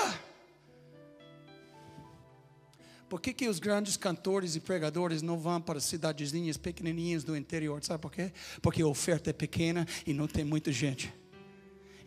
Por 3.10 3.20
que, 3.20 3.34
que 3.34 3.48
os 3.48 3.58
grandes 3.58 3.96
cantores 3.96 4.54
e 4.54 4.60
pregadores 4.60 5.20
não 5.20 5.36
vão 5.36 5.60
para 5.60 5.80
cidadezinhas 5.80 6.56
pequenininhas 6.56 7.24
do 7.24 7.36
interior? 7.36 7.82
Sabe 7.82 8.00
por 8.00 8.12
quê? 8.12 8.32
Porque 8.62 8.80
a 8.82 8.86
oferta 8.86 9.30
é 9.30 9.32
pequena 9.32 9.84
e 10.06 10.14
não 10.14 10.28
tem 10.28 10.44
muita 10.44 10.70
gente. 10.70 11.12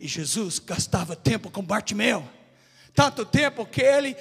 E 0.00 0.08
Jesus 0.08 0.58
gastava 0.58 1.14
tempo 1.14 1.50
com 1.50 1.62
Bartimeu. 1.62 2.26
Tanto 2.94 3.26
tempo 3.26 3.66
que 3.66 3.82
ele, 3.82 4.16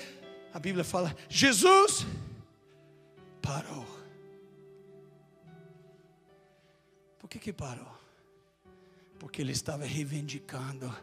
a 0.54 0.60
Bíblia 0.60 0.84
fala, 0.84 1.16
Jesus 1.30 2.06
parou. 3.42 3.88
Por 7.18 7.30
que, 7.30 7.40
que 7.40 7.54
parou? 7.54 7.98
Porque 9.20 9.42
ele 9.42 9.54
estava 9.54 9.86
reivindicando 9.86 10.94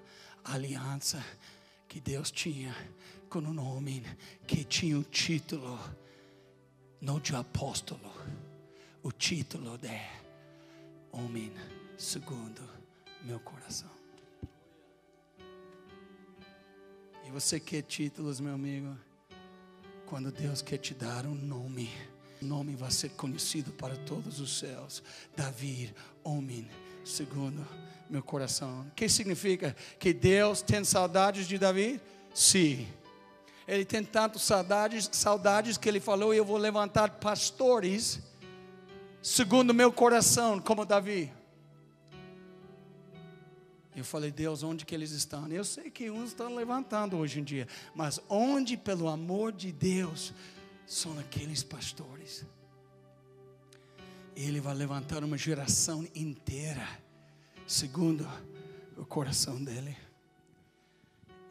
a 0.44 0.52
aliança 0.52 1.24
que 1.88 1.98
Deus 1.98 2.30
tinha 2.30 2.76
com 3.30 3.38
um 3.38 3.60
homem 3.60 4.02
que 4.44 4.64
tinha 4.64 4.98
o 4.98 5.04
título, 5.04 5.78
não 7.00 7.20
de 7.20 7.34
apóstolo, 7.36 8.12
o 9.04 9.12
título 9.12 9.78
de 9.78 10.00
homem 11.12 11.52
segundo 11.96 12.60
meu 13.22 13.38
coração. 13.38 13.88
E 17.24 17.30
você 17.30 17.60
quer 17.60 17.82
títulos, 17.82 18.40
meu 18.40 18.54
amigo? 18.54 18.98
Quando 20.06 20.32
Deus 20.32 20.60
quer 20.60 20.78
te 20.78 20.92
dar 20.92 21.24
um 21.24 21.34
nome, 21.34 21.88
o 22.42 22.44
nome 22.44 22.74
vai 22.74 22.90
ser 22.90 23.10
conhecido 23.10 23.70
para 23.70 23.96
todos 23.98 24.40
os 24.40 24.58
céus. 24.58 25.04
Davi, 25.36 25.94
homem 26.24 26.68
segundo 27.04 27.64
meu 28.08 28.24
coração. 28.24 28.88
O 28.88 28.90
que 28.90 29.08
significa? 29.08 29.76
Que 30.00 30.12
Deus 30.12 30.62
tem 30.62 30.82
saudades 30.82 31.46
de 31.46 31.58
Davi? 31.58 32.00
Sim. 32.34 32.88
Ele 33.66 33.84
tem 33.84 34.02
tantas 34.02 34.42
saudades, 34.42 35.08
saudades 35.12 35.76
que 35.76 35.88
ele 35.88 36.00
falou: 36.00 36.34
Eu 36.34 36.44
vou 36.44 36.56
levantar 36.56 37.10
pastores, 37.20 38.20
segundo 39.22 39.72
meu 39.72 39.92
coração, 39.92 40.58
como 40.58 40.84
Davi. 40.84 41.32
Eu 43.94 44.04
falei, 44.04 44.30
Deus, 44.30 44.62
onde 44.62 44.86
que 44.86 44.94
eles 44.94 45.10
estão? 45.10 45.46
Eu 45.48 45.64
sei 45.64 45.90
que 45.90 46.10
uns 46.10 46.30
estão 46.30 46.54
levantando 46.54 47.16
hoje 47.16 47.40
em 47.40 47.44
dia, 47.44 47.66
mas 47.94 48.20
onde, 48.28 48.76
pelo 48.76 49.08
amor 49.08 49.52
de 49.52 49.72
Deus, 49.72 50.32
são 50.86 51.18
aqueles 51.18 51.62
pastores? 51.62 52.46
Ele 54.34 54.60
vai 54.60 54.74
levantar 54.74 55.22
uma 55.24 55.36
geração 55.36 56.06
inteira, 56.14 56.88
segundo 57.66 58.26
o 58.96 59.04
coração 59.04 59.62
dele. 59.62 59.96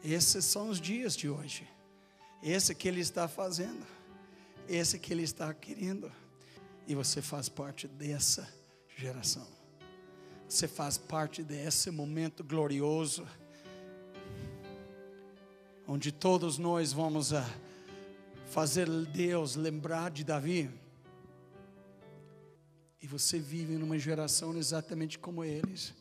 Esses 0.02 0.44
são 0.44 0.70
os 0.70 0.80
dias 0.80 1.14
de 1.14 1.28
hoje. 1.28 1.68
Esse 2.42 2.74
que 2.74 2.88
Ele 2.88 3.00
está 3.00 3.28
fazendo, 3.28 3.86
esse 4.68 4.98
que 4.98 5.12
Ele 5.12 5.22
está 5.22 5.52
querendo, 5.52 6.10
e 6.86 6.94
você 6.94 7.20
faz 7.20 7.48
parte 7.48 7.86
dessa 7.86 8.48
geração. 8.96 9.46
Você 10.48 10.66
faz 10.66 10.98
parte 10.98 11.42
desse 11.42 11.90
momento 11.90 12.42
glorioso, 12.42 13.26
onde 15.86 16.10
todos 16.10 16.58
nós 16.58 16.92
vamos 16.92 17.32
a 17.32 17.44
fazer 18.50 18.88
Deus 18.88 19.54
lembrar 19.54 20.10
de 20.10 20.24
Davi. 20.24 20.70
E 23.00 23.06
você 23.06 23.38
vive 23.38 23.76
numa 23.76 23.98
geração 23.98 24.56
exatamente 24.56 25.18
como 25.18 25.44
eles, 25.44 25.94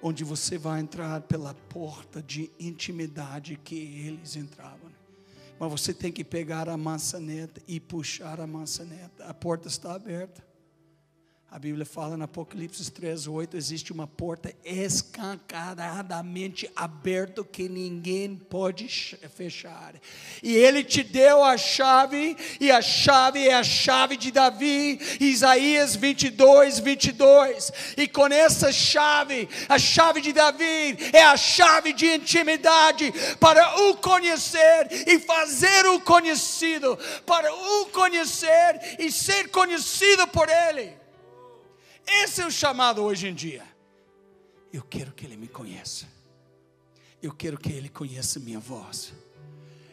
onde 0.00 0.22
você 0.22 0.56
vai 0.56 0.80
entrar 0.80 1.20
pela 1.22 1.54
porta 1.54 2.22
de 2.22 2.50
intimidade 2.60 3.56
que 3.56 3.74
eles 3.74 4.36
entravam. 4.36 5.01
Mas 5.62 5.70
você 5.70 5.94
tem 5.94 6.10
que 6.10 6.24
pegar 6.24 6.68
a 6.68 6.76
maçaneta 6.76 7.62
e 7.68 7.78
puxar 7.78 8.40
a 8.40 8.48
maçaneta. 8.48 9.24
A 9.26 9.32
porta 9.32 9.68
está 9.68 9.94
aberta. 9.94 10.44
A 11.54 11.58
Bíblia 11.58 11.84
fala 11.84 12.16
no 12.16 12.24
Apocalipse 12.24 12.90
3, 12.90 13.26
8: 13.26 13.58
existe 13.58 13.92
uma 13.92 14.06
porta 14.06 14.54
escancaradamente 14.64 16.66
aberta 16.74 17.44
que 17.44 17.68
ninguém 17.68 18.34
pode 18.34 18.88
fechar. 19.36 19.92
E 20.42 20.54
Ele 20.54 20.82
te 20.82 21.02
deu 21.02 21.44
a 21.44 21.58
chave, 21.58 22.34
e 22.58 22.70
a 22.70 22.80
chave 22.80 23.46
é 23.46 23.52
a 23.52 23.62
chave 23.62 24.16
de 24.16 24.30
Davi, 24.30 24.98
Isaías 25.20 25.94
22, 25.94 26.78
22. 26.78 27.70
E 27.98 28.08
com 28.08 28.28
essa 28.28 28.72
chave, 28.72 29.46
a 29.68 29.78
chave 29.78 30.22
de 30.22 30.32
Davi 30.32 30.96
é 31.12 31.22
a 31.22 31.36
chave 31.36 31.92
de 31.92 32.06
intimidade 32.06 33.12
para 33.38 33.90
o 33.90 33.98
conhecer 33.98 34.88
e 35.06 35.20
fazer 35.20 35.84
o 35.88 36.00
conhecido, 36.00 36.98
para 37.26 37.54
o 37.54 37.84
conhecer 37.90 38.96
e 38.98 39.12
ser 39.12 39.50
conhecido 39.50 40.26
por 40.28 40.48
Ele. 40.48 41.01
Esse 42.06 42.42
é 42.42 42.46
o 42.46 42.50
chamado 42.50 43.02
hoje 43.02 43.28
em 43.28 43.34
dia. 43.34 43.64
Eu 44.72 44.82
quero 44.82 45.12
que 45.12 45.26
Ele 45.26 45.36
me 45.36 45.48
conheça. 45.48 46.06
Eu 47.22 47.32
quero 47.32 47.58
que 47.58 47.72
Ele 47.72 47.88
conheça 47.88 48.40
minha 48.40 48.58
voz. 48.58 49.12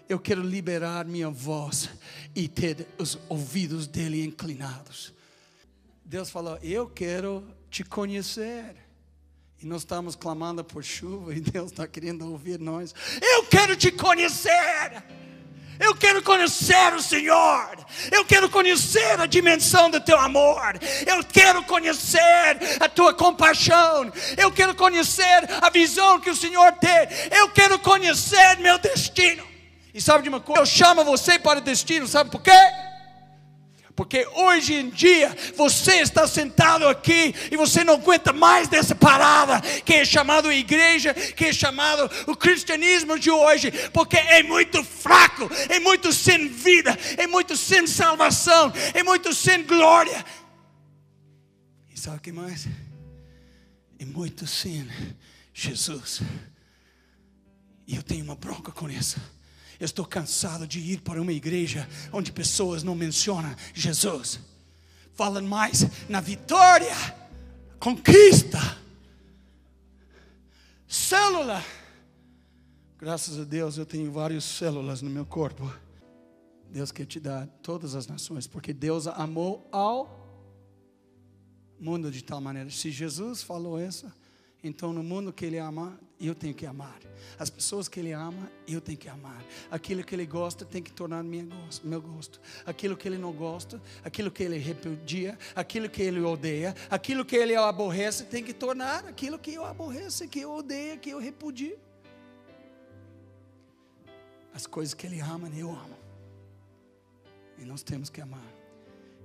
Eu 0.07 0.19
quero 0.19 0.41
liberar 0.41 1.05
minha 1.05 1.29
voz 1.29 1.89
e 2.35 2.47
ter 2.47 2.87
os 2.97 3.19
ouvidos 3.29 3.85
dele 3.85 4.25
inclinados. 4.25 5.13
Deus 6.03 6.29
falou: 6.29 6.57
Eu 6.63 6.89
quero 6.89 7.45
te 7.69 7.83
conhecer. 7.83 8.75
E 9.61 9.65
nós 9.65 9.81
estamos 9.81 10.15
clamando 10.15 10.63
por 10.63 10.83
chuva 10.83 11.35
e 11.35 11.41
Deus 11.41 11.71
está 11.71 11.85
querendo 11.85 12.31
ouvir 12.31 12.59
nós. 12.59 12.95
Eu 13.21 13.45
quero 13.45 13.75
te 13.75 13.91
conhecer. 13.91 15.03
Eu 15.79 15.95
quero 15.95 16.23
conhecer 16.23 16.93
o 16.93 17.01
Senhor. 17.01 17.78
Eu 18.11 18.25
quero 18.25 18.49
conhecer 18.49 19.19
a 19.19 19.25
dimensão 19.25 19.89
do 19.89 19.99
teu 19.99 20.17
amor. 20.19 20.79
Eu 21.05 21.23
quero 21.23 21.63
conhecer 21.63 22.57
a 22.79 22.89
tua 22.89 23.13
compaixão. 23.13 24.11
Eu 24.37 24.51
quero 24.51 24.75
conhecer 24.75 25.49
a 25.61 25.69
visão 25.69 26.19
que 26.19 26.29
o 26.29 26.35
Senhor 26.35 26.71
tem. 26.73 27.07
Eu 27.31 27.49
quero 27.49 27.79
conhecer 27.79 28.57
meu 28.59 28.77
destino. 28.77 29.43
E 29.93 30.01
sabe 30.01 30.23
de 30.23 30.29
uma 30.29 30.39
coisa? 30.39 30.61
Eu 30.61 30.65
chamo 30.65 31.03
você 31.03 31.39
para 31.39 31.59
o 31.59 31.61
destino, 31.61 32.07
sabe 32.07 32.29
por 32.29 32.41
quê? 32.41 32.51
Porque 33.99 34.25
hoje 34.27 34.75
em 34.75 34.89
dia 34.89 35.35
você 35.57 35.95
está 35.95 36.25
sentado 36.25 36.87
aqui 36.87 37.35
e 37.51 37.57
você 37.57 37.83
não 37.83 37.95
aguenta 37.95 38.31
mais 38.31 38.69
dessa 38.69 38.95
parada 38.95 39.59
que 39.81 39.93
é 39.93 40.05
chamado 40.05 40.49
igreja, 40.49 41.13
que 41.13 41.43
é 41.43 41.51
chamado 41.51 42.09
o 42.25 42.33
cristianismo 42.33 43.19
de 43.19 43.29
hoje, 43.29 43.69
porque 43.91 44.15
é 44.15 44.41
muito 44.41 44.85
fraco, 44.85 45.49
é 45.67 45.81
muito 45.81 46.13
sem 46.13 46.47
vida, 46.47 46.97
é 47.17 47.27
muito 47.27 47.57
sem 47.57 47.85
salvação, 47.87 48.71
é 48.93 49.03
muito 49.03 49.33
sem 49.33 49.65
glória. 49.65 50.25
E 51.93 51.99
sabe 51.99 52.19
o 52.19 52.21
que 52.21 52.31
mais? 52.31 52.69
É 53.99 54.05
muito 54.05 54.47
sem 54.47 54.89
Jesus. 55.53 56.21
E 57.85 57.97
eu 57.97 58.01
tenho 58.01 58.23
uma 58.23 58.35
bronca 58.35 58.71
com 58.71 58.89
isso. 58.89 59.19
Estou 59.79 60.05
cansado 60.05 60.67
de 60.67 60.79
ir 60.79 61.01
para 61.01 61.21
uma 61.21 61.31
igreja 61.31 61.87
onde 62.11 62.31
pessoas 62.31 62.83
não 62.83 62.95
mencionam 62.95 63.55
Jesus. 63.73 64.39
Falam 65.13 65.43
mais 65.43 65.85
na 66.09 66.19
vitória, 66.19 66.95
conquista, 67.79 68.59
célula. 70.87 71.63
Graças 72.97 73.39
a 73.39 73.43
Deus 73.43 73.77
eu 73.77 73.85
tenho 73.85 74.11
várias 74.11 74.43
células 74.43 75.01
no 75.01 75.09
meu 75.09 75.25
corpo. 75.25 75.71
Deus 76.69 76.91
quer 76.91 77.05
te 77.05 77.19
dar 77.19 77.47
todas 77.63 77.95
as 77.95 78.05
nações, 78.05 78.45
porque 78.45 78.73
Deus 78.73 79.07
amou 79.07 79.67
ao 79.71 80.19
mundo 81.79 82.11
de 82.11 82.23
tal 82.23 82.41
maneira. 82.41 82.69
Se 82.69 82.91
Jesus 82.91 83.41
falou 83.41 83.81
isso, 83.81 84.11
então 84.63 84.91
no 84.91 85.01
mundo 85.01 85.31
que 85.31 85.45
Ele 85.45 85.57
ama, 85.57 85.99
eu 86.19 86.35
tenho 86.35 86.53
que 86.53 86.65
amar. 86.65 86.99
As 87.37 87.49
pessoas 87.49 87.87
que 87.87 87.99
Ele 87.99 88.11
ama, 88.11 88.51
eu 88.67 88.81
tenho 88.81 88.97
que 88.97 89.07
amar. 89.07 89.43
Aquilo 89.71 90.03
que 90.03 90.13
Ele 90.13 90.25
gosta 90.25 90.65
tem 90.65 90.83
que 90.83 90.91
tornar 90.91 91.23
meu 91.23 91.45
gosto, 91.45 91.87
meu 91.87 92.01
gosto. 92.01 92.41
Aquilo 92.65 92.97
que 92.97 93.07
Ele 93.07 93.17
não 93.17 93.31
gosta, 93.31 93.81
aquilo 94.03 94.29
que 94.29 94.43
Ele 94.43 94.57
repudia, 94.57 95.37
aquilo 95.55 95.89
que 95.89 96.01
Ele 96.01 96.19
odeia, 96.19 96.75
aquilo 96.89 97.23
que 97.23 97.35
Ele 97.35 97.55
aborrece, 97.55 98.25
tem 98.25 98.43
que 98.43 98.53
tornar 98.53 99.05
aquilo 99.05 99.39
que 99.39 99.53
eu 99.53 99.63
aborreço, 99.63 100.27
que 100.27 100.41
eu 100.41 100.51
odeio, 100.51 100.99
que 100.99 101.09
eu 101.09 101.19
repudio. 101.19 101.79
As 104.53 104.67
coisas 104.67 104.93
que 104.93 105.07
Ele 105.07 105.21
ama, 105.21 105.49
eu 105.55 105.69
amo. 105.69 105.97
E 107.57 107.63
nós 107.63 107.81
temos 107.81 108.09
que 108.09 108.19
amar. 108.19 108.59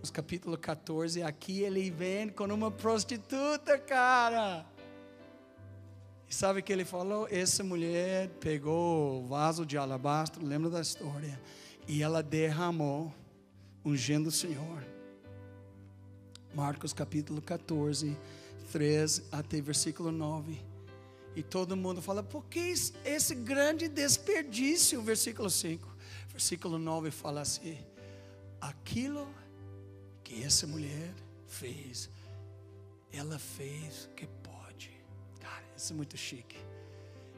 Marcos 0.04 0.10
capítulo 0.10 0.58
14, 0.58 1.22
aqui 1.22 1.62
ele 1.62 1.90
vem 1.90 2.28
com 2.28 2.44
uma 2.44 2.70
prostituta, 2.70 3.78
cara. 3.78 4.66
E 6.28 6.34
sabe 6.34 6.60
o 6.60 6.62
que 6.62 6.72
ele 6.72 6.84
falou? 6.84 7.28
Essa 7.30 7.62
mulher 7.62 8.28
pegou 8.40 9.22
o 9.22 9.26
vaso 9.26 9.64
de 9.64 9.76
alabastro, 9.76 10.44
lembra 10.44 10.70
da 10.70 10.80
história? 10.80 11.40
E 11.86 12.02
ela 12.02 12.22
derramou, 12.22 13.12
ungindo 13.84 14.28
o 14.28 14.32
Senhor. 14.32 14.84
Marcos 16.54 16.92
capítulo 16.92 17.42
14, 17.42 18.16
3 18.72 19.22
até 19.32 19.60
versículo 19.60 20.10
9. 20.10 20.60
E 21.36 21.42
todo 21.42 21.76
mundo 21.76 22.00
fala, 22.00 22.22
por 22.22 22.44
que 22.44 22.72
esse 23.04 23.34
grande 23.34 23.88
desperdício? 23.88 25.02
Versículo 25.02 25.50
5. 25.50 25.94
Versículo 26.28 26.78
9 26.78 27.10
fala 27.10 27.40
assim: 27.40 27.78
aquilo 28.60 29.28
que 30.22 30.42
essa 30.42 30.66
mulher 30.66 31.12
fez, 31.46 32.08
ela 33.12 33.38
fez 33.38 34.08
que 34.16 34.26
isso 35.84 35.92
é 35.92 35.96
muito 35.96 36.16
chique. 36.16 36.56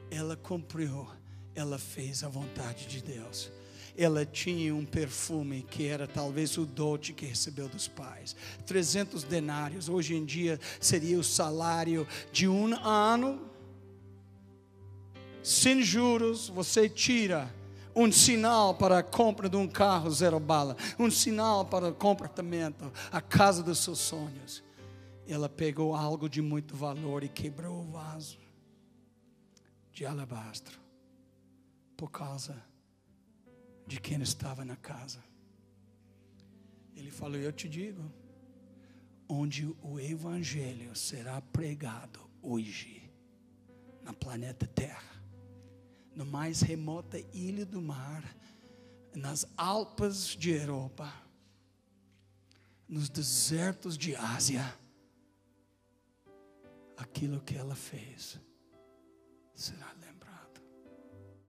Ela 0.09 0.37
cumpriu, 0.37 1.05
ela 1.53 1.79
fez 1.79 2.23
a 2.23 2.29
vontade 2.29 2.87
de 2.87 3.03
Deus 3.03 3.51
ela 3.99 4.27
tinha 4.27 4.75
um 4.75 4.85
perfume 4.85 5.63
que 5.71 5.87
era 5.87 6.07
talvez 6.07 6.59
o 6.59 6.67
dote 6.67 7.15
que 7.15 7.25
recebeu 7.25 7.67
dos 7.67 7.89
pais. 7.89 8.37
300 8.67 9.23
denários, 9.23 9.89
hoje 9.89 10.15
em 10.15 10.23
dia 10.23 10.61
seria 10.79 11.19
o 11.19 11.25
salário 11.25 12.07
de 12.31 12.47
um 12.47 12.75
ano. 12.85 13.41
Sem 15.43 15.83
juros, 15.83 16.51
você 16.51 16.91
tira 16.91 17.51
um 17.95 18.13
sinal 18.13 18.75
para 18.75 18.99
a 18.99 19.03
compra 19.03 19.49
de 19.49 19.57
um 19.57 19.67
carro 19.67 20.11
zero 20.11 20.39
bala, 20.39 20.77
um 20.99 21.11
sinal 21.11 21.65
para 21.65 21.89
o 21.89 21.95
comportamento, 21.95 22.93
a 23.11 23.23
casa 23.23 23.63
dos 23.63 23.79
seus 23.79 23.99
sonhos. 23.99 24.63
Ela 25.27 25.49
pegou 25.49 25.95
algo 25.95 26.29
de 26.29 26.41
muito 26.41 26.77
valor 26.77 27.25
e 27.25 27.29
quebrou 27.29 27.81
o 27.81 27.91
vaso 27.91 28.39
de 29.93 30.07
alabastro 30.07 30.79
por 31.97 32.11
causa 32.11 32.63
de 33.87 34.01
quem 34.01 34.21
estava 34.21 34.65
na 34.65 34.77
casa. 34.77 35.23
Ele 36.95 37.11
falou: 37.11 37.37
Eu 37.37 37.53
te 37.53 37.69
digo, 37.69 38.03
onde 39.29 39.67
o 39.83 39.99
Evangelho 39.99 40.95
será 40.95 41.41
pregado 41.41 42.21
hoje, 42.43 43.11
na 44.03 44.13
planeta 44.13 44.67
Terra, 44.67 45.23
no 46.15 46.25
mais 46.25 46.61
remota 46.61 47.19
ilha 47.33 47.67
do 47.67 47.81
mar, 47.83 48.37
nas 49.15 49.47
Alpas 49.57 50.29
de 50.29 50.51
Europa, 50.51 51.13
nos 52.89 53.09
desertos 53.09 53.99
de 53.99 54.15
Ásia, 54.15 54.63
aquilo 56.97 57.41
que 57.41 57.57
ela 57.57 57.75
fez 57.75 58.41
será 59.55 59.95